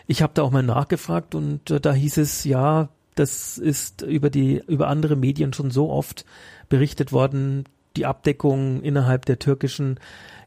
ich 0.08 0.22
habe 0.22 0.34
da 0.34 0.42
auch 0.42 0.52
mal 0.52 0.64
nachgefragt 0.64 1.36
und 1.36 1.70
äh, 1.70 1.80
da 1.80 1.94
hieß 1.94 2.18
es 2.18 2.44
ja, 2.44 2.90
das 3.14 3.58
ist 3.58 4.02
über 4.02 4.30
die 4.30 4.62
über 4.68 4.88
andere 4.88 5.16
Medien 5.16 5.54
schon 5.54 5.72
so 5.72 5.90
oft 5.90 6.26
berichtet 6.70 7.12
worden. 7.12 7.66
Die 7.96 8.06
Abdeckung 8.06 8.82
innerhalb 8.82 9.26
der 9.26 9.40
türkischen 9.40 10.00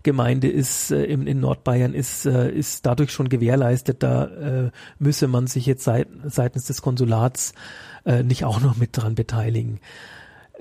Gemeinde 0.09 0.49
ist 0.49 0.91
äh, 0.91 1.05
in, 1.05 1.27
in 1.27 1.41
Nordbayern 1.41 1.93
ist 1.93 2.25
äh, 2.25 2.51
ist 2.51 2.87
dadurch 2.87 3.13
schon 3.13 3.29
gewährleistet. 3.29 4.03
Da 4.03 4.25
äh, 4.25 4.71
müsse 4.99 5.29
man 5.29 5.47
sich 5.47 5.67
jetzt 5.67 5.85
seit, 5.85 6.09
seitens 6.25 6.65
des 6.65 6.81
Konsulats 6.81 7.53
äh, 8.07 8.23
nicht 8.23 8.47
auch 8.47 8.61
noch 8.63 8.77
mit 8.77 8.97
dran 8.97 9.15
beteiligen. 9.15 9.81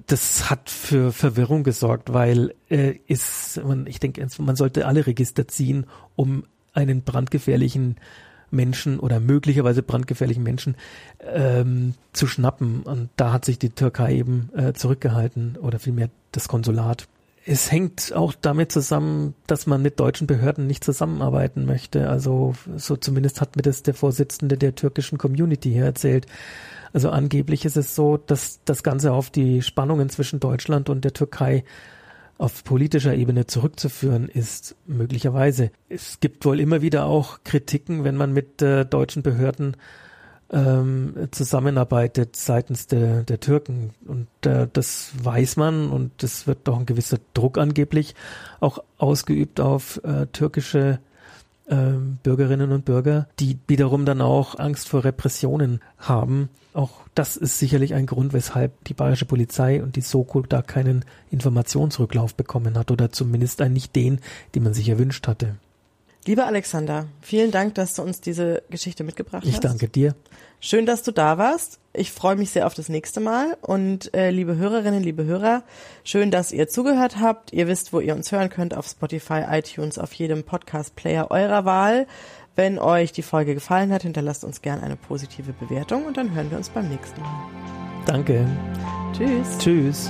Das 0.05 0.49
hat 0.49 0.69
für 0.69 1.13
Verwirrung 1.13 1.63
gesorgt, 1.63 2.11
weil 2.11 2.53
äh, 2.69 2.95
ist 3.07 3.63
man, 3.63 3.87
ich 3.87 4.01
denke, 4.01 4.27
man 4.39 4.57
sollte 4.57 4.85
alle 4.85 5.07
Register 5.07 5.47
ziehen, 5.47 5.85
um 6.17 6.43
einen 6.73 7.03
brandgefährlichen 7.03 7.95
Menschen 8.51 8.99
oder 8.99 9.21
möglicherweise 9.21 9.81
brandgefährlichen 9.81 10.43
Menschen 10.43 10.75
ähm, 11.21 11.93
zu 12.11 12.27
schnappen. 12.27 12.83
Und 12.83 13.09
da 13.15 13.31
hat 13.31 13.45
sich 13.45 13.59
die 13.59 13.69
Türkei 13.69 14.17
eben 14.17 14.49
äh, 14.55 14.73
zurückgehalten 14.73 15.55
oder 15.55 15.79
vielmehr 15.79 16.09
das 16.33 16.49
Konsulat 16.49 17.07
es 17.49 17.71
hängt 17.71 18.11
auch 18.13 18.33
damit 18.33 18.73
zusammen, 18.73 19.33
dass 19.47 19.67
man 19.67 19.81
mit 19.81 20.01
deutschen 20.01 20.27
Behörden 20.27 20.67
nicht 20.67 20.83
zusammenarbeiten 20.83 21.65
möchte. 21.65 22.09
Also 22.09 22.55
so 22.75 22.97
zumindest 22.97 23.39
hat 23.39 23.55
mir 23.55 23.61
das 23.61 23.83
der 23.83 23.93
Vorsitzende 23.93 24.57
der 24.57 24.75
türkischen 24.75 25.17
Community 25.17 25.71
hier 25.71 25.85
erzählt. 25.85 26.25
Also 26.91 27.09
angeblich 27.09 27.63
ist 27.63 27.77
es 27.77 27.95
so, 27.95 28.17
dass 28.17 28.59
das 28.65 28.83
Ganze 28.83 29.13
auf 29.13 29.29
die 29.29 29.61
Spannungen 29.61 30.09
zwischen 30.09 30.41
Deutschland 30.41 30.89
und 30.89 31.05
der 31.05 31.13
Türkei 31.13 31.63
auf 32.37 32.65
politischer 32.65 33.15
Ebene 33.15 33.47
zurückzuführen 33.47 34.27
ist, 34.27 34.75
möglicherweise. 34.85 35.71
Es 35.87 36.19
gibt 36.19 36.43
wohl 36.43 36.59
immer 36.59 36.81
wieder 36.81 37.05
auch 37.05 37.45
Kritiken, 37.45 38.03
wenn 38.03 38.17
man 38.17 38.33
mit 38.33 38.61
äh, 38.61 38.85
deutschen 38.85 39.23
Behörden 39.23 39.77
ähm, 40.51 41.27
zusammenarbeitet 41.31 42.35
seitens 42.35 42.87
der, 42.87 43.23
der 43.23 43.39
Türken. 43.39 43.91
Und 44.05 44.27
äh, 44.45 44.67
das 44.71 45.11
weiß 45.21 45.57
man 45.57 45.89
und 45.89 46.23
es 46.23 46.47
wird 46.47 46.59
doch 46.65 46.79
ein 46.79 46.85
gewisser 46.85 47.17
Druck 47.33 47.57
angeblich 47.57 48.15
auch 48.59 48.79
ausgeübt 48.97 49.59
auf 49.59 50.01
äh, 50.03 50.27
türkische 50.27 50.99
äh, 51.67 51.93
Bürgerinnen 52.23 52.71
und 52.71 52.85
Bürger, 52.85 53.27
die 53.39 53.57
wiederum 53.67 54.05
dann 54.05 54.21
auch 54.21 54.57
Angst 54.57 54.87
vor 54.87 55.03
Repressionen 55.03 55.81
haben. 55.97 56.49
Auch 56.73 56.91
das 57.15 57.35
ist 57.35 57.59
sicherlich 57.59 57.93
ein 57.93 58.05
Grund, 58.05 58.33
weshalb 58.33 58.83
die 58.85 58.93
bayerische 58.93 59.25
Polizei 59.25 59.81
und 59.81 59.95
die 59.95 60.01
Soko 60.01 60.41
da 60.41 60.61
keinen 60.61 61.03
Informationsrücklauf 61.31 62.35
bekommen 62.35 62.77
hat 62.77 62.91
oder 62.91 63.11
zumindest 63.11 63.61
einen 63.61 63.73
nicht 63.73 63.95
den, 63.95 64.19
den 64.55 64.63
man 64.63 64.73
sich 64.73 64.87
erwünscht 64.87 65.27
hatte. 65.27 65.55
Lieber 66.27 66.45
Alexander, 66.45 67.07
vielen 67.21 67.51
Dank, 67.51 67.75
dass 67.75 67.95
du 67.95 68.01
uns 68.01 68.19
diese 68.19 68.61
Geschichte 68.69 69.05
mitgebracht 69.05 69.43
ich 69.45 69.55
hast. 69.55 69.63
Ich 69.63 69.69
danke 69.69 69.87
dir. 69.87 70.13
Schön, 70.59 70.85
dass 70.85 71.01
du 71.01 71.11
da 71.11 71.37
warst. 71.37 71.79
Ich 71.93 72.11
freue 72.11 72.35
mich 72.35 72.49
sehr 72.49 72.67
auf 72.67 72.73
das 72.73 72.89
nächste 72.89 73.21
Mal. 73.21 73.57
Und 73.61 74.13
äh, 74.13 74.29
liebe 74.29 74.57
Hörerinnen, 74.57 75.01
liebe 75.01 75.23
Hörer, 75.23 75.63
schön, 76.03 76.29
dass 76.29 76.51
ihr 76.51 76.67
zugehört 76.67 77.21
habt. 77.21 77.53
Ihr 77.53 77.67
wisst, 77.67 77.93
wo 77.93 78.01
ihr 78.01 78.13
uns 78.13 78.31
hören 78.31 78.49
könnt, 78.49 78.75
auf 78.75 78.87
Spotify, 78.87 79.43
iTunes, 79.49 79.97
auf 79.97 80.11
jedem 80.13 80.43
Podcast-Player 80.43 81.31
eurer 81.31 81.63
Wahl. 81.63 82.07
Wenn 82.55 82.77
euch 82.77 83.13
die 83.13 83.21
Folge 83.21 83.53
gefallen 83.53 83.93
hat, 83.93 84.01
hinterlasst 84.01 84.43
uns 84.43 84.61
gerne 84.61 84.83
eine 84.83 84.97
positive 84.97 85.53
Bewertung 85.53 86.05
und 86.05 86.17
dann 86.17 86.35
hören 86.35 86.51
wir 86.51 86.57
uns 86.57 86.69
beim 86.69 86.89
nächsten 86.89 87.21
Mal. 87.21 87.45
Danke. 88.05 88.45
Tschüss. 89.13 89.57
Tschüss. 89.59 90.09